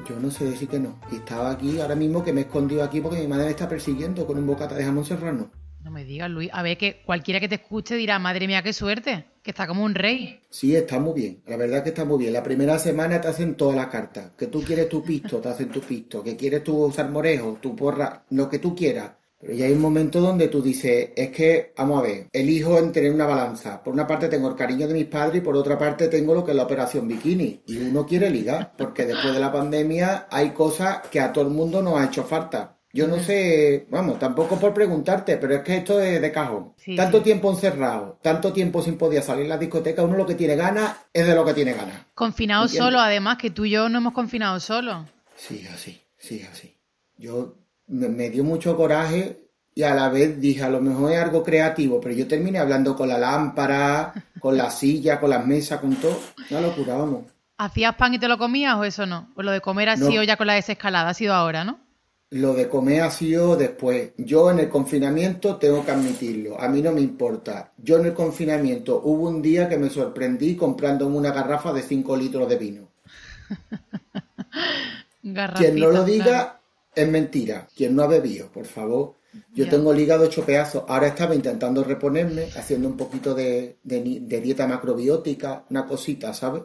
Yo 0.07 0.17
no 0.17 0.31
sé 0.31 0.45
decir 0.45 0.69
que 0.69 0.79
no. 0.79 0.97
Y 1.11 1.15
estaba 1.15 1.51
aquí 1.51 1.79
ahora 1.81 1.95
mismo 1.95 2.23
que 2.23 2.31
me 2.31 2.41
he 2.41 2.43
escondido 2.45 2.83
aquí 2.83 3.01
porque 3.01 3.19
mi 3.19 3.27
madre 3.27 3.45
me 3.45 3.51
está 3.51 3.67
persiguiendo 3.67 4.25
con 4.25 4.37
un 4.37 4.47
bocata 4.47 4.75
de 4.75 4.85
jamón 4.85 5.03
serrano. 5.03 5.49
No 5.85 5.91
me 5.91 6.03
digas, 6.03 6.31
Luis. 6.31 6.49
A 6.51 6.63
ver, 6.63 6.79
que 6.79 7.03
cualquiera 7.05 7.39
que 7.39 7.47
te 7.47 7.55
escuche 7.55 7.93
dirá, 7.93 8.17
madre 8.17 8.47
mía, 8.47 8.63
qué 8.63 8.73
suerte, 8.73 9.25
que 9.43 9.51
está 9.51 9.67
como 9.67 9.83
un 9.83 9.93
rey. 9.93 10.39
Sí, 10.49 10.75
está 10.75 10.99
muy 10.99 11.13
bien. 11.13 11.43
La 11.45 11.57
verdad 11.57 11.77
es 11.77 11.83
que 11.83 11.89
está 11.89 12.03
muy 12.05 12.17
bien. 12.17 12.33
La 12.33 12.41
primera 12.41 12.79
semana 12.79 13.21
te 13.21 13.27
hacen 13.27 13.53
todas 13.53 13.75
las 13.75 13.85
cartas. 13.89 14.31
Que 14.35 14.47
tú 14.47 14.63
quieres 14.63 14.89
tu 14.89 15.03
pisto, 15.03 15.37
te 15.39 15.49
hacen 15.49 15.69
tu 15.69 15.81
pisto. 15.81 16.23
Que 16.23 16.35
quieres 16.35 16.63
tu 16.63 16.91
salmorejo, 16.91 17.59
tu 17.61 17.75
porra, 17.75 18.23
lo 18.31 18.49
que 18.49 18.57
tú 18.57 18.75
quieras. 18.75 19.11
Pero 19.39 19.53
ya 19.53 19.67
hay 19.67 19.73
un 19.73 19.81
momento 19.81 20.21
donde 20.21 20.47
tú 20.47 20.59
dices, 20.59 21.11
es 21.15 21.29
que, 21.29 21.73
vamos 21.77 21.99
a 21.99 22.07
ver, 22.07 22.29
elijo 22.33 22.79
en 22.79 22.91
tener 22.91 23.13
una 23.13 23.27
balanza. 23.27 23.83
Por 23.83 23.93
una 23.93 24.07
parte 24.07 24.27
tengo 24.27 24.49
el 24.49 24.55
cariño 24.55 24.87
de 24.87 24.93
mis 24.95 25.05
padres 25.05 25.43
y 25.43 25.45
por 25.45 25.55
otra 25.55 25.77
parte 25.77 26.07
tengo 26.07 26.33
lo 26.33 26.43
que 26.43 26.49
es 26.49 26.57
la 26.57 26.63
operación 26.63 27.07
bikini. 27.07 27.61
Y 27.67 27.77
uno 27.77 28.07
quiere 28.07 28.31
ligar, 28.31 28.73
porque 28.75 29.05
después 29.05 29.35
de 29.35 29.39
la 29.39 29.51
pandemia 29.51 30.25
hay 30.31 30.49
cosas 30.49 31.01
que 31.11 31.19
a 31.19 31.31
todo 31.31 31.45
el 31.45 31.53
mundo 31.53 31.83
nos 31.83 31.99
ha 31.99 32.05
hecho 32.05 32.23
falta. 32.23 32.74
Yo 32.95 33.07
no 33.07 33.19
sé, 33.19 33.87
vamos, 33.89 34.17
tampoco 34.19 34.57
por 34.57 34.73
preguntarte, 34.73 35.35
pero 35.35 35.55
es 35.55 35.63
que 35.63 35.75
esto 35.75 35.99
es 35.99 36.21
de 36.21 36.31
cajón. 36.31 36.75
tanto 36.95 37.21
tiempo 37.21 37.51
encerrado, 37.51 38.17
tanto 38.21 38.53
tiempo 38.53 38.81
sin 38.81 38.97
poder 38.97 39.21
salir 39.21 39.47
a 39.47 39.49
la 39.49 39.57
discoteca, 39.57 40.01
uno 40.01 40.15
lo 40.15 40.25
que 40.25 40.35
tiene 40.35 40.55
ganas 40.55 40.95
es 41.11 41.27
de 41.27 41.35
lo 41.35 41.43
que 41.43 41.53
tiene 41.53 41.73
ganas. 41.73 42.05
Confinado 42.13 42.69
solo, 42.69 43.01
además, 43.01 43.35
que 43.35 43.49
tú 43.49 43.65
y 43.65 43.71
yo 43.71 43.89
no 43.89 43.97
hemos 43.97 44.13
confinado 44.13 44.61
solo. 44.61 45.05
Sí, 45.35 45.67
así, 45.73 46.01
sí, 46.17 46.47
así. 46.49 46.73
Yo 47.17 47.57
me, 47.87 48.29
dio 48.29 48.45
mucho 48.45 48.77
coraje 48.77 49.49
y 49.73 49.83
a 49.83 49.93
la 49.93 50.07
vez 50.07 50.39
dije, 50.39 50.63
a 50.63 50.69
lo 50.69 50.79
mejor 50.79 51.11
es 51.11 51.19
algo 51.19 51.43
creativo, 51.43 51.99
pero 51.99 52.15
yo 52.15 52.29
terminé 52.29 52.59
hablando 52.59 52.95
con 52.95 53.09
la 53.09 53.17
lámpara, 53.17 54.13
con 54.39 54.55
la 54.55 54.69
silla, 54.71 55.19
con 55.19 55.31
las 55.31 55.45
mesas, 55.45 55.81
con 55.81 55.97
todo. 55.97 56.17
Una 56.49 56.61
locura, 56.61 56.95
vamos. 56.95 57.25
¿Hacías 57.57 57.95
pan 57.95 58.13
y 58.13 58.19
te 58.19 58.29
lo 58.29 58.37
comías 58.37 58.77
o 58.77 58.85
eso 58.85 59.05
no? 59.05 59.33
O 59.35 59.43
lo 59.43 59.51
de 59.51 59.59
comer 59.59 59.89
así 59.89 60.17
o 60.17 60.23
ya 60.23 60.37
con 60.37 60.47
la 60.47 60.53
desescalada 60.53 61.09
ha 61.09 61.13
sido 61.13 61.33
ahora, 61.33 61.65
¿no? 61.65 61.83
Lo 62.35 62.53
de 62.53 62.67
comer 62.67 63.01
ha 63.01 63.11
sido 63.11 63.55
después. 63.55 64.11
Yo 64.17 64.51
en 64.51 64.59
el 64.59 64.67
confinamiento 64.67 65.55
tengo 65.55 65.85
que 65.85 65.91
admitirlo. 65.91 66.59
A 66.59 66.67
mí 66.67 66.81
no 66.81 66.91
me 66.91 66.99
importa. 66.99 67.71
Yo 67.77 67.97
en 67.97 68.07
el 68.07 68.13
confinamiento 68.13 69.01
hubo 69.05 69.29
un 69.29 69.41
día 69.41 69.69
que 69.69 69.77
me 69.77 69.89
sorprendí 69.89 70.57
comprando 70.57 71.07
una 71.07 71.31
garrafa 71.31 71.71
de 71.71 71.81
5 71.81 72.17
litros 72.17 72.49
de 72.49 72.57
vino. 72.57 72.89
Quien 75.55 75.79
no 75.79 75.89
lo 75.89 76.03
diga 76.03 76.59
es 76.93 77.07
mentira. 77.07 77.69
Quien 77.73 77.95
no 77.95 78.03
ha 78.03 78.07
bebido, 78.07 78.51
por 78.51 78.65
favor. 78.65 79.15
Yo 79.53 79.69
tengo 79.69 79.93
ligado 79.93 80.25
ocho 80.25 80.45
pedazos. 80.45 80.83
Ahora 80.89 81.07
estaba 81.07 81.35
intentando 81.35 81.85
reponerme, 81.85 82.49
haciendo 82.57 82.89
un 82.89 82.97
poquito 82.97 83.33
de, 83.33 83.77
de 83.81 84.41
dieta 84.41 84.67
macrobiótica, 84.67 85.63
una 85.69 85.85
cosita, 85.85 86.33
¿sabes? 86.33 86.63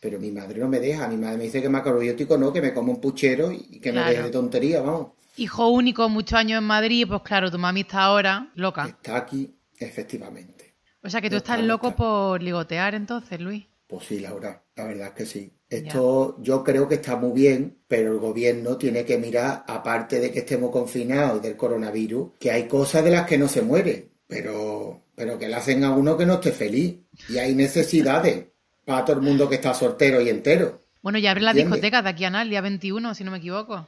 Pero 0.00 0.20
mi 0.20 0.30
madre 0.30 0.60
no 0.60 0.68
me 0.68 0.78
deja, 0.78 1.08
mi 1.08 1.16
madre 1.16 1.38
me 1.38 1.44
dice 1.44 1.62
que 1.62 1.68
macrobiótico 1.68 2.36
no, 2.36 2.52
que 2.52 2.60
me 2.60 2.72
como 2.74 2.92
un 2.92 3.00
puchero 3.00 3.50
y 3.50 3.80
que 3.80 3.92
me 3.92 4.04
deje 4.04 4.24
de 4.24 4.30
tontería, 4.30 4.80
vamos. 4.82 5.12
Hijo 5.38 5.68
único, 5.68 6.08
muchos 6.08 6.38
años 6.38 6.58
en 6.58 6.64
Madrid, 6.64 7.06
pues 7.08 7.22
claro, 7.22 7.50
tu 7.50 7.58
mami 7.58 7.80
está 7.80 8.02
ahora 8.02 8.50
loca. 8.54 8.86
Está 8.86 9.16
aquí, 9.16 9.54
efectivamente. 9.78 10.74
O 11.02 11.10
sea 11.10 11.20
que 11.20 11.30
tú 11.30 11.36
estás 11.36 11.62
loco 11.62 11.94
por 11.94 12.42
ligotear 12.42 12.94
entonces, 12.94 13.40
Luis. 13.40 13.64
Pues 13.86 14.06
sí, 14.06 14.18
Laura, 14.18 14.64
la 14.74 14.84
verdad 14.84 15.08
es 15.08 15.14
que 15.14 15.26
sí. 15.26 15.52
Esto 15.68 16.36
yo 16.40 16.62
creo 16.64 16.88
que 16.88 16.96
está 16.96 17.16
muy 17.16 17.32
bien, 17.32 17.78
pero 17.86 18.12
el 18.12 18.18
gobierno 18.18 18.76
tiene 18.76 19.04
que 19.04 19.18
mirar, 19.18 19.64
aparte 19.66 20.20
de 20.20 20.30
que 20.30 20.40
estemos 20.40 20.70
confinados 20.70 21.42
del 21.42 21.56
coronavirus, 21.56 22.32
que 22.38 22.50
hay 22.50 22.66
cosas 22.66 23.04
de 23.04 23.10
las 23.10 23.26
que 23.26 23.38
no 23.38 23.48
se 23.48 23.62
muere, 23.62 24.10
pero, 24.26 25.02
pero 25.14 25.38
que 25.38 25.48
le 25.48 25.54
hacen 25.54 25.84
a 25.84 25.92
uno 25.92 26.16
que 26.16 26.26
no 26.26 26.34
esté 26.34 26.52
feliz. 26.52 26.96
Y 27.28 27.38
hay 27.38 27.54
necesidades 27.54 28.46
para 28.86 29.04
todo 29.04 29.16
el 29.16 29.22
mundo 29.22 29.48
que 29.48 29.56
está 29.56 29.74
soltero 29.74 30.22
y 30.22 30.30
entero. 30.30 30.80
Bueno, 31.02 31.18
ya 31.18 31.32
abre 31.32 31.42
la 31.42 31.52
discoteca 31.52 32.02
de 32.02 32.08
aquí 32.08 32.24
a 32.24 32.30
nada, 32.30 32.44
el 32.44 32.50
día 32.50 32.60
21, 32.60 33.14
si 33.14 33.24
no 33.24 33.32
me 33.32 33.38
equivoco. 33.38 33.86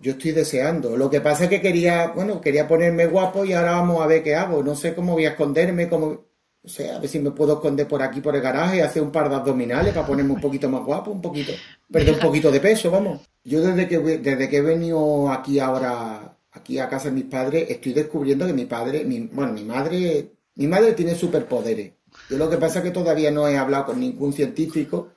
Yo 0.00 0.12
estoy 0.12 0.32
deseando. 0.32 0.96
Lo 0.96 1.08
que 1.08 1.20
pasa 1.20 1.44
es 1.44 1.50
que 1.50 1.60
quería, 1.60 2.08
bueno, 2.08 2.40
quería 2.40 2.68
ponerme 2.68 3.06
guapo 3.06 3.44
y 3.44 3.54
ahora 3.54 3.72
vamos 3.72 4.02
a 4.02 4.06
ver 4.06 4.22
qué 4.22 4.34
hago. 4.34 4.62
No 4.62 4.76
sé 4.76 4.94
cómo 4.94 5.14
voy 5.14 5.24
a 5.24 5.30
esconderme, 5.30 5.88
cómo... 5.88 6.26
O 6.64 6.68
sea, 6.68 6.96
a 6.96 6.98
ver 7.00 7.08
si 7.08 7.18
me 7.18 7.32
puedo 7.32 7.54
esconder 7.54 7.88
por 7.88 8.02
aquí, 8.02 8.20
por 8.20 8.36
el 8.36 8.42
garaje, 8.42 8.76
y 8.76 8.80
hacer 8.80 9.02
un 9.02 9.10
par 9.10 9.28
de 9.28 9.34
abdominales 9.34 9.92
para 9.92 10.06
ponerme 10.06 10.32
un 10.32 10.40
poquito 10.40 10.68
más 10.68 10.84
guapo, 10.84 11.10
un 11.10 11.20
poquito. 11.20 11.52
Perder 11.90 12.14
un 12.14 12.20
poquito 12.20 12.52
de 12.52 12.60
peso, 12.60 12.90
vamos. 12.90 13.22
Yo 13.42 13.62
desde 13.62 13.88
que, 13.88 13.98
desde 13.98 14.48
que 14.48 14.58
he 14.58 14.62
venido 14.62 15.30
aquí 15.30 15.58
ahora, 15.58 16.36
aquí 16.52 16.78
a 16.78 16.88
casa 16.88 17.08
de 17.08 17.14
mis 17.14 17.24
padres, 17.24 17.68
estoy 17.68 17.92
descubriendo 17.94 18.46
que 18.46 18.52
mi 18.52 18.66
padre, 18.66 19.04
mi, 19.04 19.20
bueno, 19.32 19.52
mi 19.52 19.64
madre, 19.64 20.32
mi 20.54 20.66
madre 20.68 20.92
tiene 20.92 21.14
superpoderes. 21.14 21.92
Yo 22.32 22.38
lo 22.38 22.48
que 22.48 22.56
pasa 22.56 22.78
es 22.78 22.84
que 22.84 22.90
todavía 22.92 23.30
no 23.30 23.46
he 23.46 23.58
hablado 23.58 23.84
con 23.84 24.00
ningún 24.00 24.32
científico. 24.32 25.08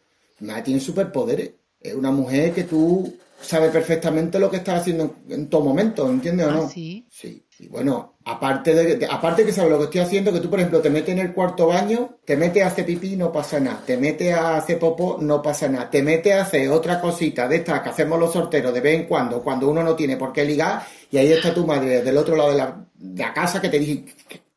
Nadie 0.42 0.64
tiene 0.64 0.80
superpoderes. 0.82 1.52
Es 1.80 1.94
una 1.94 2.12
mujer 2.12 2.52
que 2.52 2.66
tú 2.66 3.16
sabes 3.40 3.72
perfectamente 3.72 4.38
lo 4.38 4.52
que 4.52 4.58
está 4.58 4.76
haciendo 4.76 5.16
en, 5.30 5.48
todo 5.48 5.62
momento, 5.62 6.10
¿entiendes 6.10 6.48
o 6.48 6.52
no? 6.52 6.64
Ah, 6.64 6.70
sí. 6.70 7.08
Sí. 7.10 7.42
Y 7.58 7.70
bueno, 7.70 8.16
aparte 8.26 8.76
de, 8.76 9.06
aparte 9.10 9.46
que 9.46 9.54
sabes 9.54 9.72
lo 9.72 9.78
que 9.78 9.86
estoy 9.86 10.02
haciendo, 10.02 10.34
que 10.34 10.42
tú, 10.42 10.50
por 10.50 10.60
ejemplo, 10.60 10.82
te 10.82 10.90
metes 10.90 11.14
en 11.14 11.20
el 11.20 11.32
cuarto 11.32 11.68
baño, 11.68 12.18
te 12.26 12.36
metes 12.36 12.64
a 12.64 12.68
hacer 12.68 12.86
pipí, 12.86 13.16
no 13.16 13.32
pasa 13.32 13.62
nada. 13.62 13.82
Te 13.86 13.96
metes 13.96 14.34
a 14.34 14.58
hacer 14.58 14.78
popó, 14.78 15.18
no 15.22 15.42
pasa 15.42 15.70
nada. 15.70 15.90
Te 15.90 16.04
metes 16.04 16.34
a 16.34 16.42
hacer 16.42 16.68
otra 16.68 17.00
cosita 17.00 17.48
de 17.48 17.58
estas 17.58 17.80
que 17.80 17.90
hacemos 17.92 18.20
los 18.20 18.34
sorteros 18.34 18.74
de 18.74 18.82
vez 18.82 19.00
en 19.00 19.06
cuando, 19.06 19.42
cuando 19.42 19.70
uno 19.70 19.82
no 19.82 19.96
tiene 19.96 20.18
por 20.18 20.34
qué 20.34 20.44
ligar, 20.44 20.86
y 21.10 21.18
ahí 21.18 21.32
está 21.32 21.54
tu 21.54 21.66
madre 21.66 22.02
del 22.02 22.18
otro 22.18 22.36
lado 22.36 22.52
de 22.52 22.58
la, 22.58 22.86
de 22.94 23.24
la 23.24 23.34
casa 23.34 23.62
que 23.62 23.70
te 23.70 23.80
dice, 23.80 24.04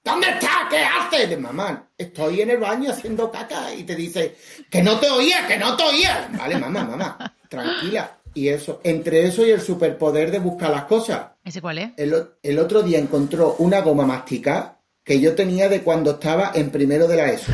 ¿Dónde 0.05 0.29
estás? 0.29 0.69
¿Qué 0.71 0.79
haces? 0.79 1.31
De 1.31 1.37
mamá, 1.37 1.91
estoy 1.97 2.41
en 2.41 2.51
el 2.51 2.59
baño 2.59 2.91
haciendo 2.91 3.31
caca 3.31 3.75
y 3.75 3.85
te 3.85 3.95
dice, 3.95 4.37
que 4.71 4.83
no 4.83 4.99
te 4.99 5.11
oía, 5.11 5.47
que 5.47 5.59
no 5.59 5.77
te 5.77 5.83
oía. 5.85 6.29
Vale, 6.37 6.57
mamá, 6.59 6.85
mamá, 6.85 7.37
tranquila. 7.49 8.19
Y 8.35 8.49
eso, 8.49 8.81
entre 8.85 9.27
eso 9.27 9.45
y 9.47 9.51
el 9.51 9.61
superpoder 9.61 10.31
de 10.31 10.39
buscar 10.39 10.71
las 10.71 10.85
cosas. 10.85 11.29
¿Ese 11.45 11.61
cuál 11.61 11.79
es? 11.79 11.91
El, 11.97 12.15
el 12.43 12.59
otro 12.59 12.83
día 12.83 12.99
encontró 12.99 13.57
una 13.59 13.81
goma 13.81 14.07
masticada 14.07 14.81
que 15.03 15.21
yo 15.21 15.35
tenía 15.35 15.69
de 15.69 15.83
cuando 15.83 16.13
estaba 16.13 16.53
en 16.55 16.71
primero 16.71 17.09
de 17.09 17.17
la 17.17 17.31
ESO. 17.31 17.53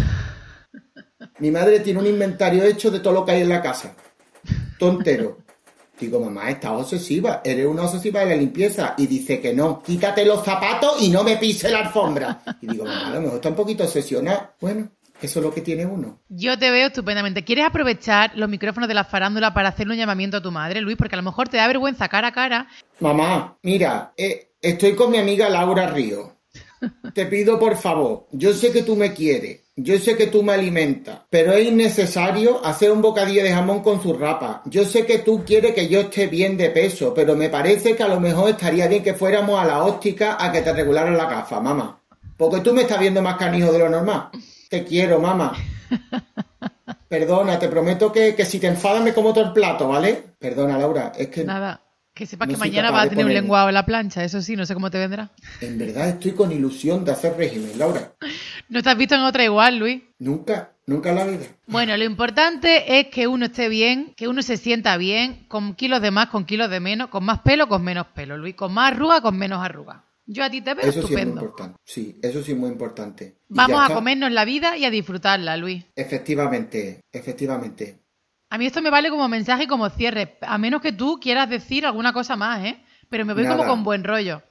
Mi 1.38 1.50
madre 1.50 1.80
tiene 1.80 2.00
un 2.00 2.06
inventario 2.06 2.64
hecho 2.64 2.90
de 2.90 3.00
todo 3.00 3.12
lo 3.12 3.24
que 3.24 3.32
hay 3.32 3.42
en 3.42 3.48
la 3.48 3.62
casa. 3.62 3.94
Tontero. 4.78 5.43
Digo, 5.98 6.20
mamá, 6.20 6.50
estás 6.50 6.72
obsesiva. 6.72 7.40
Eres 7.44 7.66
una 7.66 7.82
obsesiva 7.82 8.20
de 8.20 8.26
la 8.26 8.36
limpieza. 8.36 8.94
Y 8.98 9.06
dice 9.06 9.40
que 9.40 9.54
no. 9.54 9.82
Quítate 9.82 10.24
los 10.24 10.44
zapatos 10.44 11.00
y 11.00 11.08
no 11.08 11.22
me 11.22 11.36
pise 11.36 11.70
la 11.70 11.80
alfombra. 11.80 12.42
Y 12.60 12.66
digo, 12.66 12.84
mamá, 12.84 13.08
a 13.08 13.14
lo 13.14 13.20
mejor 13.20 13.36
está 13.36 13.48
un 13.50 13.54
poquito 13.54 13.84
obsesionada. 13.84 14.54
Bueno, 14.60 14.90
eso 15.22 15.38
es 15.38 15.44
lo 15.44 15.54
que 15.54 15.60
tiene 15.60 15.86
uno. 15.86 16.20
Yo 16.28 16.58
te 16.58 16.70
veo 16.70 16.88
estupendamente. 16.88 17.44
¿Quieres 17.44 17.66
aprovechar 17.66 18.32
los 18.34 18.48
micrófonos 18.48 18.88
de 18.88 18.94
la 18.94 19.04
farándula 19.04 19.54
para 19.54 19.68
hacerle 19.68 19.94
un 19.94 20.00
llamamiento 20.00 20.38
a 20.38 20.42
tu 20.42 20.50
madre, 20.50 20.80
Luis? 20.80 20.96
Porque 20.96 21.14
a 21.14 21.18
lo 21.18 21.22
mejor 21.22 21.48
te 21.48 21.56
da 21.56 21.66
vergüenza 21.66 22.08
cara 22.08 22.28
a 22.28 22.32
cara. 22.32 22.68
Mamá, 23.00 23.56
mira, 23.62 24.12
eh, 24.16 24.50
estoy 24.60 24.94
con 24.94 25.10
mi 25.10 25.18
amiga 25.18 25.48
Laura 25.48 25.88
Río. 25.88 26.33
Te 27.14 27.26
pido 27.26 27.58
por 27.58 27.76
favor, 27.76 28.26
yo 28.32 28.52
sé 28.52 28.72
que 28.72 28.82
tú 28.82 28.96
me 28.96 29.12
quieres, 29.12 29.60
yo 29.76 29.98
sé 29.98 30.16
que 30.16 30.28
tú 30.28 30.42
me 30.42 30.52
alimentas, 30.52 31.20
pero 31.30 31.52
es 31.52 31.66
innecesario 31.66 32.64
hacer 32.64 32.92
un 32.92 33.02
bocadillo 33.02 33.42
de 33.42 33.52
jamón 33.52 33.82
con 33.82 34.00
su 34.02 34.12
rapa. 34.12 34.62
Yo 34.66 34.84
sé 34.84 35.04
que 35.04 35.18
tú 35.18 35.44
quieres 35.44 35.74
que 35.74 35.88
yo 35.88 36.00
esté 36.00 36.28
bien 36.28 36.56
de 36.56 36.70
peso, 36.70 37.12
pero 37.12 37.34
me 37.34 37.48
parece 37.50 37.96
que 37.96 38.02
a 38.02 38.08
lo 38.08 38.20
mejor 38.20 38.50
estaría 38.50 38.86
bien 38.86 39.02
que 39.02 39.14
fuéramos 39.14 39.60
a 39.60 39.64
la 39.64 39.84
óptica 39.84 40.36
a 40.38 40.52
que 40.52 40.62
te 40.62 40.72
regularan 40.72 41.16
la 41.16 41.26
gafa, 41.26 41.60
mamá. 41.60 42.00
Porque 42.36 42.60
tú 42.60 42.72
me 42.72 42.82
estás 42.82 43.00
viendo 43.00 43.20
más 43.22 43.36
canijo 43.36 43.72
de 43.72 43.78
lo 43.80 43.88
normal. 43.88 44.28
Te 44.68 44.84
quiero, 44.84 45.18
mamá. 45.18 45.56
Perdona, 47.08 47.58
te 47.58 47.68
prometo 47.68 48.10
que, 48.12 48.34
que 48.34 48.44
si 48.44 48.58
te 48.58 48.66
enfadas 48.66 49.02
me 49.02 49.12
como 49.12 49.32
todo 49.32 49.44
el 49.44 49.52
plato, 49.52 49.88
¿vale? 49.88 50.22
Perdona, 50.38 50.78
Laura, 50.78 51.12
es 51.16 51.28
que... 51.28 51.44
Nada. 51.44 51.83
Que 52.14 52.26
sepas 52.26 52.46
No 52.46 52.54
que 52.54 52.60
mañana 52.60 52.92
vas 52.92 53.06
a 53.06 53.10
tener 53.10 53.26
un 53.26 53.34
lenguado 53.34 53.68
en 53.68 53.74
la 53.74 53.84
plancha. 53.84 54.22
Eso 54.22 54.40
sí, 54.40 54.54
no 54.54 54.64
sé 54.64 54.74
cómo 54.74 54.88
te 54.90 54.98
vendrá. 54.98 55.30
En 55.60 55.76
verdad 55.76 56.10
estoy 56.10 56.30
con 56.32 56.52
ilusión 56.52 57.04
de 57.04 57.10
hacer 57.12 57.36
régimen, 57.36 57.78
Laura. 57.78 58.12
No 58.70 58.82
te 58.82 58.88
has 58.88 58.96
visto 58.96 59.14
en 59.14 59.20
otra 59.20 59.44
igual, 59.44 59.78
Luis. 59.78 60.02
Nunca, 60.18 60.72
nunca 60.86 61.10
en 61.10 61.16
la 61.16 61.24
vida. 61.26 61.44
Bueno, 61.66 61.94
lo 61.98 62.04
importante 62.04 62.98
es 62.98 63.08
que 63.08 63.26
uno 63.26 63.44
esté 63.44 63.68
bien, 63.68 64.14
que 64.16 64.26
uno 64.26 64.40
se 64.40 64.56
sienta 64.56 64.96
bien, 64.96 65.44
con 65.48 65.74
kilos 65.74 66.00
de 66.00 66.10
más, 66.10 66.28
con 66.28 66.46
kilos 66.46 66.70
de 66.70 66.80
menos, 66.80 67.08
con 67.08 67.24
más 67.24 67.40
pelo, 67.40 67.68
con 67.68 67.84
menos 67.84 68.06
pelo, 68.14 68.38
Luis, 68.38 68.54
con 68.54 68.72
más 68.72 68.92
arruga, 68.92 69.20
con 69.20 69.36
menos 69.36 69.62
arruga. 69.62 70.04
Yo 70.26 70.42
a 70.44 70.48
ti 70.50 70.62
te 70.62 70.72
veo 70.72 70.82
Eso 70.86 70.92
sí 70.92 70.98
es 70.98 71.04
muy 71.04 71.12
estupendo. 71.12 71.40
importante. 71.42 71.78
Sí, 71.84 72.18
eso 72.22 72.42
sí 72.42 72.52
es 72.52 72.58
muy 72.58 72.70
importante. 72.70 73.36
Vamos 73.48 73.78
a 73.82 73.92
comernos 73.92 74.32
la 74.32 74.46
vida 74.46 74.78
y 74.78 74.86
a 74.86 74.90
disfrutarla, 74.90 75.58
Luis. 75.58 75.84
Efectivamente, 75.94 77.00
efectivamente. 77.12 77.98
A 78.50 78.58
mí 78.58 78.66
esto 78.66 78.80
me 78.82 78.90
vale 78.90 79.10
como 79.10 79.28
mensaje 79.28 79.64
y 79.64 79.66
como 79.66 79.88
cierre, 79.90 80.38
a 80.40 80.58
menos 80.58 80.80
que 80.80 80.92
tú 80.92 81.18
quieras 81.20 81.48
decir 81.50 81.84
alguna 81.86 82.12
cosa 82.12 82.36
más, 82.36 82.64
¿eh? 82.64 82.82
Pero 83.08 83.24
me 83.24 83.34
voy 83.34 83.46
como 83.46 83.66
con 83.66 83.82
buen 83.84 84.04
rollo. 84.04 84.42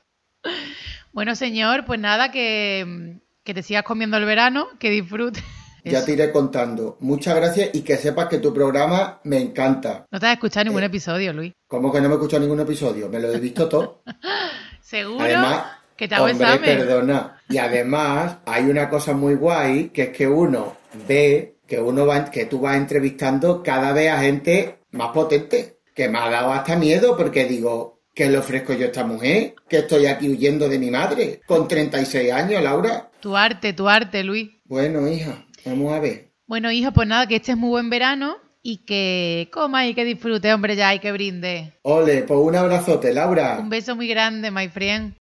Bueno, 1.11 1.35
señor, 1.35 1.85
pues 1.85 1.99
nada, 1.99 2.31
que, 2.31 3.19
que 3.43 3.53
te 3.53 3.61
sigas 3.63 3.83
comiendo 3.83 4.17
el 4.17 4.25
verano, 4.25 4.67
que 4.79 4.89
disfrutes. 4.89 5.43
Ya 5.85 5.97
Eso. 5.97 6.05
te 6.05 6.13
iré 6.13 6.31
contando. 6.31 6.95
Muchas 7.01 7.35
gracias 7.35 7.71
y 7.73 7.81
que 7.81 7.97
sepas 7.97 8.29
que 8.29 8.37
tu 8.37 8.53
programa 8.53 9.19
me 9.25 9.37
encanta. 9.41 10.05
No 10.09 10.17
te 10.17 10.27
has 10.27 10.33
escuchado 10.35 10.63
ningún 10.63 10.81
Eh. 10.83 10.85
episodio, 10.85 11.33
Luis. 11.33 11.51
Como 11.67 11.91
que 11.91 11.99
no 11.99 12.07
me 12.07 12.13
he 12.13 12.17
escuchado 12.17 12.39
ningún 12.41 12.61
episodio, 12.61 13.09
me 13.09 13.19
lo 13.19 13.29
he 13.33 13.37
visto 13.37 13.67
todo. 13.67 14.01
Seguro 14.79 15.19
Además, 15.25 15.65
que 15.97 16.07
te 16.07 16.15
hago 16.15 16.27
hombre, 16.27 16.47
examen. 16.47 16.77
perdona. 16.77 17.37
Y 17.49 17.57
además 17.57 18.37
hay 18.45 18.63
una 18.63 18.89
cosa 18.89 19.11
muy 19.11 19.35
guay 19.35 19.89
que 19.89 20.03
es 20.03 20.09
que 20.15 20.25
uno 20.25 20.77
ve 21.05 21.52
que 21.73 21.81
uno 21.81 22.05
va, 22.05 22.25
que 22.29 22.45
tú 22.45 22.59
vas 22.59 22.77
entrevistando 22.77 23.63
cada 23.63 23.93
vez 23.93 24.11
a 24.11 24.19
gente 24.19 24.77
más 24.91 25.09
potente. 25.09 25.79
Que 25.95 26.07
me 26.07 26.19
ha 26.19 26.29
dado 26.29 26.51
hasta 26.51 26.75
miedo 26.75 27.17
porque 27.17 27.45
digo, 27.45 28.01
¿qué 28.13 28.29
le 28.29 28.37
ofrezco 28.37 28.73
yo 28.73 28.83
a 28.83 28.87
esta 28.89 29.03
mujer? 29.03 29.55
Que 29.67 29.77
estoy 29.77 30.05
aquí 30.05 30.29
huyendo 30.29 30.69
de 30.69 30.77
mi 30.77 30.91
madre 30.91 31.41
con 31.47 31.67
36 31.67 32.31
años, 32.31 32.61
Laura. 32.61 33.09
Tu 33.21 33.35
arte, 33.35 33.73
tu 33.73 33.89
arte, 33.89 34.23
Luis. 34.23 34.51
Bueno, 34.65 35.07
hija, 35.07 35.47
vamos 35.65 35.93
a 35.93 35.99
ver. 35.99 36.29
Bueno, 36.45 36.71
hijo, 36.71 36.91
pues 36.91 37.07
nada, 37.07 37.25
que 37.25 37.37
este 37.37 37.53
es 37.53 37.57
muy 37.57 37.69
buen 37.69 37.89
verano 37.89 38.37
y 38.61 38.85
que 38.85 39.49
coma 39.51 39.87
y 39.87 39.95
que 39.95 40.05
disfrute, 40.05 40.53
hombre, 40.53 40.75
ya 40.75 40.93
y 40.93 40.99
que 40.99 41.11
brinde. 41.11 41.73
Ole, 41.81 42.21
pues 42.21 42.39
un 42.39 42.55
abrazote, 42.55 43.15
Laura. 43.15 43.57
Un 43.59 43.69
beso 43.69 43.95
muy 43.95 44.07
grande, 44.07 44.51
my 44.51 44.69
friend. 44.69 45.15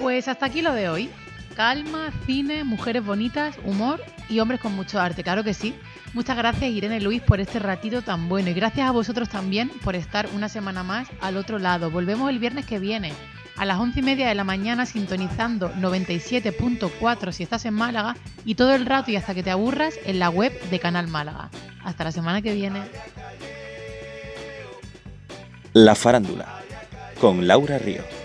Pues 0.00 0.28
hasta 0.28 0.46
aquí 0.46 0.62
lo 0.62 0.72
de 0.72 0.88
hoy. 0.88 1.10
Calma, 1.54 2.10
cine, 2.26 2.64
mujeres 2.64 3.04
bonitas, 3.04 3.56
humor 3.64 4.02
y 4.28 4.40
hombres 4.40 4.60
con 4.60 4.74
mucho 4.74 5.00
arte, 5.00 5.22
claro 5.22 5.44
que 5.44 5.54
sí. 5.54 5.74
Muchas 6.14 6.36
gracias 6.36 6.70
Irene 6.70 7.00
Luis 7.00 7.22
por 7.22 7.40
este 7.40 7.58
ratito 7.58 8.02
tan 8.02 8.28
bueno 8.28 8.50
y 8.50 8.54
gracias 8.54 8.88
a 8.88 8.92
vosotros 8.92 9.28
también 9.28 9.70
por 9.82 9.96
estar 9.96 10.28
una 10.34 10.48
semana 10.48 10.82
más 10.82 11.08
al 11.20 11.36
otro 11.36 11.58
lado. 11.58 11.90
Volvemos 11.90 12.30
el 12.30 12.38
viernes 12.38 12.66
que 12.66 12.78
viene 12.78 13.12
a 13.56 13.64
las 13.64 13.78
once 13.78 14.00
y 14.00 14.02
media 14.02 14.28
de 14.28 14.34
la 14.34 14.44
mañana 14.44 14.86
sintonizando 14.86 15.72
97.4 15.74 17.32
si 17.32 17.42
estás 17.42 17.64
en 17.64 17.74
Málaga 17.74 18.16
y 18.44 18.54
todo 18.54 18.74
el 18.74 18.86
rato 18.86 19.10
y 19.10 19.16
hasta 19.16 19.34
que 19.34 19.42
te 19.42 19.50
aburras 19.50 19.94
en 20.04 20.18
la 20.18 20.30
web 20.30 20.52
de 20.70 20.78
Canal 20.80 21.08
Málaga. 21.08 21.50
Hasta 21.84 22.04
la 22.04 22.12
semana 22.12 22.42
que 22.42 22.54
viene. 22.54 22.82
La 25.72 25.94
farándula, 25.94 26.60
con 27.18 27.46
Laura 27.46 27.78
Río. 27.78 28.21